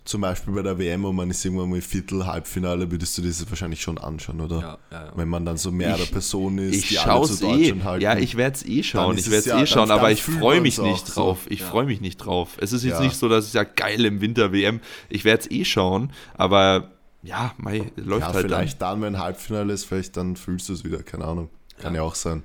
[0.05, 3.49] zum Beispiel bei der WM und man ist irgendwann mal Viertel, Halbfinale, würdest du das
[3.49, 4.59] wahrscheinlich schon anschauen, oder?
[4.59, 5.11] Ja, ja, ja.
[5.15, 7.45] Wenn man dann so mehrere Ich- Personen ist, Ich die alle schaue zu es eh.
[7.45, 8.03] Deutschland halten.
[8.03, 9.11] Ja, ich werde es eh schauen.
[9.11, 11.13] Dann Ich werde es eh schauen, dann- aber dann ich freue mich nicht so.
[11.21, 11.45] drauf.
[11.47, 12.57] Ich freue mich nicht drauf.
[12.59, 14.81] Es ist jetzt nicht so, dass ich sage, geil im Winter WM.
[15.07, 16.89] Ich werde es eh schauen, aber
[17.21, 19.01] ja, mei, läuft ja, halt vielleicht dann.
[19.01, 21.47] wenn Halbfinale ist, vielleicht dann fühlst du es wieder, keine Ahnung.
[21.79, 22.43] Kann ja, auch sein.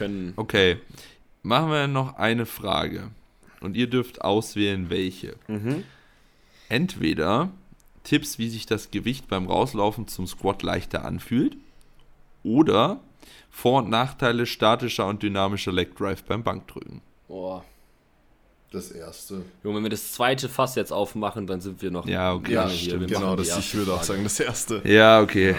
[0.00, 0.32] Können.
[0.36, 0.78] Okay,
[1.42, 3.10] machen wir noch eine Frage.
[3.60, 5.36] Und ihr dürft auswählen, welche.
[5.46, 5.84] Mhm.
[6.68, 7.50] Entweder
[8.04, 11.56] Tipps, wie sich das Gewicht beim Rauslaufen zum Squat leichter anfühlt,
[12.42, 13.00] oder
[13.50, 17.02] Vor- und Nachteile statischer und dynamischer Leg Drive beim Bankdrücken.
[17.28, 17.64] boah.
[18.72, 19.42] Das erste.
[19.64, 22.68] Junge, wenn wir das zweite Fass jetzt aufmachen, dann sind wir noch Ja, okay, hier.
[22.68, 23.08] stimmt.
[23.08, 24.80] Genau, das, ich würde auch sagen, das erste.
[24.88, 25.56] Ja, okay.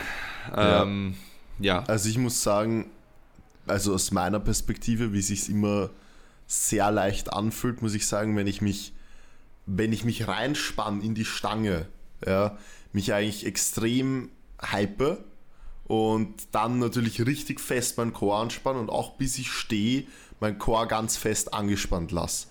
[0.56, 0.84] Ja.
[0.84, 1.18] Ähm,
[1.60, 1.84] ja.
[1.88, 2.90] Also ich muss sagen,
[3.68, 5.90] also aus meiner Perspektive, wie es sich immer
[6.48, 8.94] sehr leicht anfühlt, muss ich sagen, wenn ich mich,
[9.66, 11.88] wenn ich mich reinspann in die Stange,
[12.26, 12.58] ja,
[12.92, 14.30] mich eigentlich extrem
[14.62, 15.24] hype
[15.86, 20.06] und dann natürlich richtig fest meinen Chor anspanne und auch bis ich stehe,
[20.40, 22.48] mein Chor ganz fest angespannt lasse.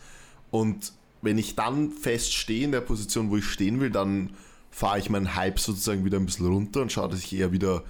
[0.50, 0.92] Und
[1.22, 4.30] wenn ich dann fest stehe in der Position, wo ich stehen will, dann
[4.70, 7.82] fahre ich meinen Hype sozusagen wieder ein bisschen runter und schaue, dass ich eher wieder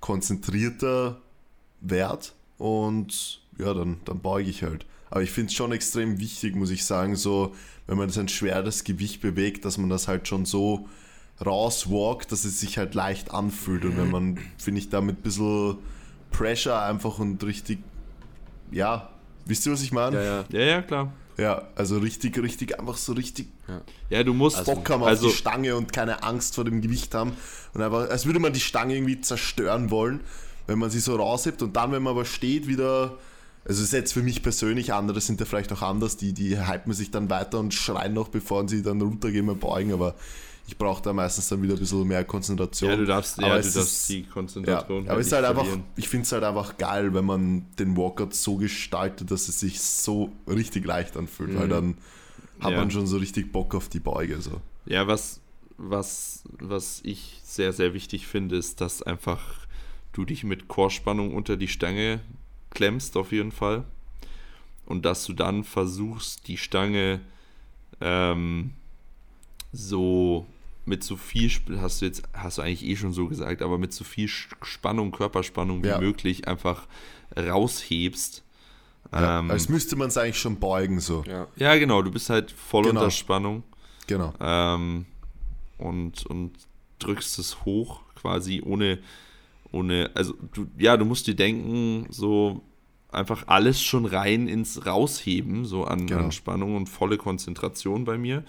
[0.00, 1.20] konzentrierter
[1.80, 4.86] werde und ja, dann, dann beuge ich halt.
[5.10, 7.54] Aber ich finde es schon extrem wichtig, muss ich sagen, so,
[7.86, 10.88] wenn man sein schweres Gewicht bewegt, dass man das halt schon so
[11.44, 13.84] rauswalkt, dass es sich halt leicht anfühlt.
[13.84, 15.78] Und wenn man, finde ich, da mit ein bisschen
[16.30, 17.78] Pressure einfach und richtig,
[18.70, 19.10] ja,
[19.44, 20.16] wisst ihr, was ich meine?
[20.16, 20.44] Ja, ja.
[20.50, 21.12] Ja, ja, klar.
[21.38, 23.48] Ja, also richtig, richtig, einfach so richtig
[24.08, 24.64] Ja, du musst.
[24.64, 27.32] Bock haben also, auf die Stange und keine Angst vor dem Gewicht haben.
[27.74, 30.20] Und einfach, als würde man die Stange irgendwie zerstören wollen,
[30.66, 31.62] wenn man sie so raushebt.
[31.62, 33.16] Und dann, wenn man aber steht, wieder.
[33.64, 36.92] Also, ist jetzt für mich persönlich, andere sind ja vielleicht auch anders, die, die hypen
[36.92, 39.92] sich dann weiter und schreien noch, bevor sie dann runtergehen und beugen.
[39.92, 40.14] Aber
[40.68, 42.90] ich brauche da meistens dann wieder ein bisschen mehr Konzentration.
[42.90, 45.08] ja, du darfst, Aber ja, du darfst ist- die Ja, Konzentration.
[45.08, 47.96] aber es ist halt nicht einfach, ich finde es halt einfach geil, wenn man den
[47.96, 51.96] Walkout so gestaltet, dass es sich so richtig leicht anfühlt, weil dann
[52.60, 52.78] hat Ja.
[52.78, 54.40] man schon so richtig Bock auf die Beuge.
[54.40, 54.60] So.
[54.86, 55.40] Ja, was,
[55.76, 59.40] was, was ich sehr, sehr wichtig finde, ist, dass einfach
[60.16, 62.20] du dich mit Chorspannung unter die Stange
[62.70, 63.84] klemmst, auf jeden Fall.
[64.86, 67.20] Und dass du dann versuchst, die Stange
[68.00, 68.70] ähm,
[69.72, 70.46] so
[70.84, 71.50] mit so viel,
[71.80, 75.10] hast du jetzt, hast du eigentlich eh schon so gesagt, aber mit so viel Spannung,
[75.10, 75.98] Körperspannung wie Ja.
[76.00, 76.86] möglich einfach
[77.36, 78.44] raushebst.
[79.12, 81.24] Ja, Ähm, als müsste man es eigentlich schon beugen, so.
[81.26, 81.48] Ja.
[81.56, 83.00] ja, genau, du bist halt voll Genau.
[83.00, 83.62] unter Spannung.
[84.06, 84.32] Genau.
[84.40, 85.06] ähm,
[85.78, 86.52] und, und
[87.00, 88.98] drückst es hoch, quasi ohne,
[89.72, 92.62] ohne, also du, ja, du musst dir denken, so
[93.10, 96.24] einfach alles schon rein ins Rausheben, so an, Genau.
[96.24, 98.44] an Spannung und volle Konzentration bei mir.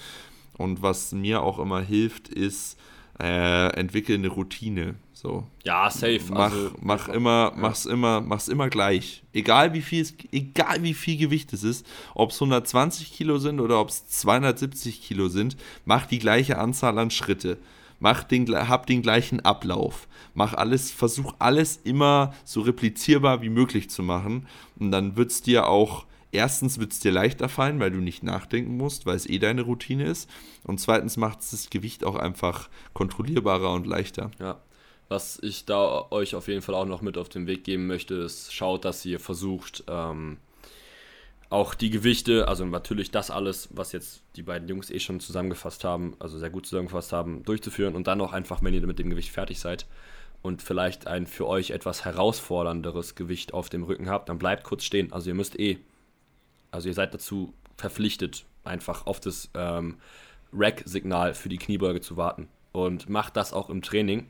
[0.57, 2.78] Und was mir auch immer hilft, ist,
[3.20, 4.95] äh, entwickle eine Routine.
[5.13, 6.20] So, Ja, safe.
[6.30, 9.24] mach, also, mach immer, mach's immer, mach's immer gleich.
[9.34, 13.59] Egal wie viel, es, egal wie viel Gewicht es ist, ob es 120 Kilo sind
[13.59, 17.57] oder ob es 270 Kilo sind, mach die gleiche Anzahl an Schritte.
[18.00, 20.08] Mach den, hab den gleichen Ablauf.
[20.34, 24.48] Mach alles, versuch alles immer so replizierbar wie möglich zu machen.
[24.80, 28.24] Und dann wird es dir auch, erstens wird es dir leichter fallen, weil du nicht
[28.24, 30.30] nachdenken musst, weil es eh deine Routine ist.
[30.64, 34.32] Und zweitens macht es das Gewicht auch einfach kontrollierbarer und leichter.
[34.39, 34.62] Ja.
[35.10, 38.16] Was ich da euch auf jeden Fall auch noch mit auf den Weg geben möchte,
[38.16, 40.38] ist, schaut, dass ihr versucht, ähm,
[41.50, 45.84] auch die Gewichte, also natürlich das alles, was jetzt die beiden Jungs eh schon zusammengefasst
[45.84, 49.10] haben, also sehr gut zusammengefasst haben, durchzuführen und dann auch einfach, wenn ihr mit dem
[49.10, 49.86] Gewicht fertig seid
[50.41, 54.84] und vielleicht ein für euch etwas herausfordernderes Gewicht auf dem Rücken habt, dann bleibt kurz
[54.84, 55.14] stehen.
[55.14, 55.78] Also ihr müsst eh,
[56.72, 59.98] also ihr seid dazu verpflichtet, einfach auf das ähm,
[60.54, 62.50] Rack-Signal für die Kniebeuge zu warten.
[62.74, 64.28] Und macht das auch im Training,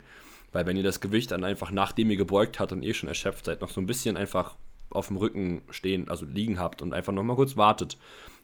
[0.52, 3.46] weil wenn ihr das Gewicht dann einfach, nachdem ihr gebeugt habt und eh schon erschöpft
[3.46, 4.56] seid, noch so ein bisschen einfach
[4.90, 7.98] auf dem Rücken stehen, also liegen habt und einfach nochmal kurz wartet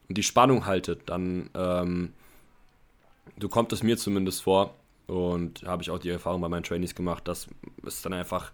[0.10, 2.14] und die Spannung haltet, dann ähm,
[3.40, 4.76] so kommt es mir zumindest vor
[5.08, 7.48] und habe ich auch die Erfahrung bei meinen Trainees gemacht, dass
[7.86, 8.52] es dann einfach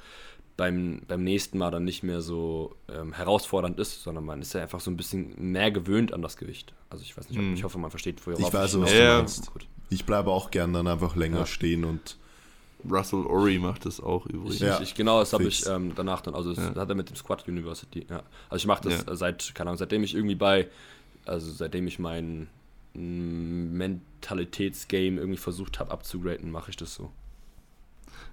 [0.57, 4.61] beim, beim nächsten Mal dann nicht mehr so ähm, herausfordernd ist, sondern man ist ja
[4.61, 6.73] einfach so ein bisschen mehr gewöhnt an das Gewicht.
[6.89, 7.53] Also ich weiß nicht, ob, Hm.
[7.53, 9.53] ich hoffe, man versteht, worauf Ich weiß, was du meinst.
[9.53, 9.67] Gut.
[9.89, 11.45] Ich bleibe auch gern dann einfach länger Ja.
[11.45, 12.17] stehen und
[12.89, 14.55] Russell Ori macht das auch übrigens.
[14.55, 16.81] Ich, Ja, ich, genau, das habe ich ähm, danach dann, also das Ja.
[16.81, 18.23] hat er mit dem Squad University, ja.
[18.49, 19.15] Also ich mache das Ja.
[19.15, 20.67] seit, keine Ahnung, seitdem ich irgendwie bei,
[21.25, 22.47] also seitdem ich mein
[22.93, 27.11] mm, Mentalitätsgame irgendwie versucht habe abzugraden, mache ich das so.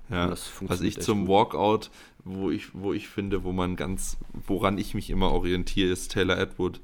[0.08, 0.30] Ja,
[0.62, 1.28] was ich zum gut.
[1.34, 1.90] Walkout,
[2.24, 4.16] wo ich, wo ich finde, wo man ganz,
[4.46, 6.80] woran ich mich immer orientiere, ist Taylor Atwood.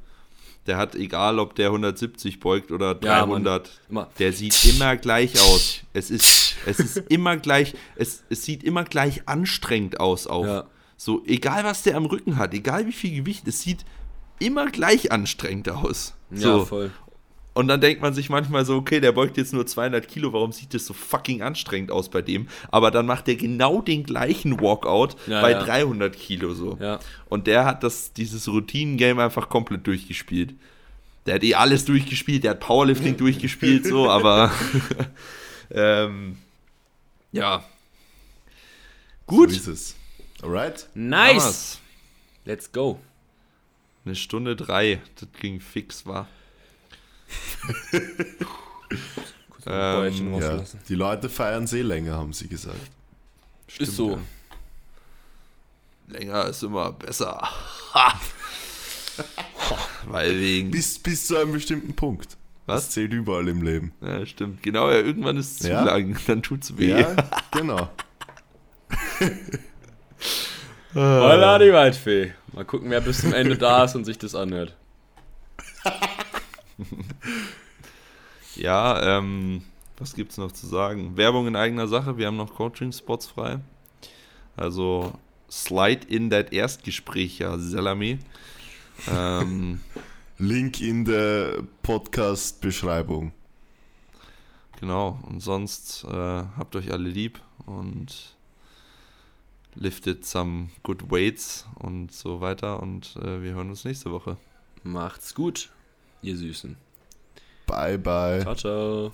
[0.67, 4.09] Der hat, egal ob der 170 beugt oder Ja, 300, Immer.
[4.19, 5.81] der sieht immer gleich aus.
[5.93, 10.47] Es ist, es ist immer gleich, es, es sieht immer gleich anstrengend aus auch.
[10.47, 10.65] Ja.
[10.97, 13.85] So, egal was der am Rücken hat, egal wie viel Gewicht, es sieht
[14.39, 16.15] immer gleich anstrengend aus.
[16.31, 16.65] Ja, So.
[16.65, 16.91] voll.
[17.55, 20.53] Und dann denkt man sich manchmal so, okay, der beugt jetzt nur 200 Kilo, warum
[20.53, 22.47] sieht das so fucking anstrengend aus bei dem?
[22.71, 25.63] Aber dann macht der genau den gleichen Walkout Ja, bei ja.
[25.63, 26.79] 300 Kilo so.
[26.81, 26.99] Ja.
[27.29, 30.55] Und der hat das, dieses Routinen-Game einfach komplett durchgespielt.
[31.27, 34.51] Der hat eh alles durchgespielt, der hat Powerlifting durchgespielt, so, aber
[35.71, 36.39] ähm,
[37.33, 37.65] ja.
[39.27, 39.51] Gut.
[39.51, 39.95] so ist es.
[40.43, 40.89] Alright?
[40.95, 41.37] Nice!
[41.37, 41.79] Damals.
[42.45, 43.01] Let's go.
[44.05, 46.29] Eine Stunde drei, das ging fix, war.
[49.65, 50.65] Ähm, Ja.
[50.89, 52.91] Die Leute feiern See länger, haben sie gesagt.
[53.79, 54.13] Ist so.
[54.13, 54.19] ja.
[56.09, 57.49] Länger ist immer besser.
[60.07, 60.71] Weil wegen.
[60.71, 62.37] Bis, bis zu einem bestimmten Punkt.
[62.75, 62.91] Das Was?
[62.91, 63.93] zählt überall im Leben.
[64.01, 64.63] Ja, stimmt.
[64.63, 65.85] Genau, ja, irgendwann ist es zu Ja.
[65.85, 66.91] lang, dann tut's weh.
[67.01, 67.15] Ja,
[67.51, 67.89] genau.
[70.95, 72.33] Voila, die Waldfee.
[72.53, 74.77] Mal gucken, wer bis zum Ende da ist und sich das anhört.
[78.55, 79.63] Ja, ähm,
[79.99, 81.17] was gibt's noch zu sagen?
[81.17, 83.61] Werbung in eigener Sache, wir haben noch Coaching-Spots frei.
[84.57, 85.15] Also
[85.51, 88.19] slide in das Erstgespräch, ja, Salami.
[89.11, 89.81] Ähm,
[90.43, 93.31] Link in der Podcast-Beschreibung.
[94.81, 98.35] genau, und sonst äh, habt euch alle lieb und
[99.77, 104.37] liftet some good weights und so weiter und äh, wir hören uns nächste Woche.
[104.83, 105.71] Macht's gut,
[106.23, 106.77] ihr Süßen.
[107.69, 108.41] Bye, bye.
[108.41, 109.13] Ciao, ciao.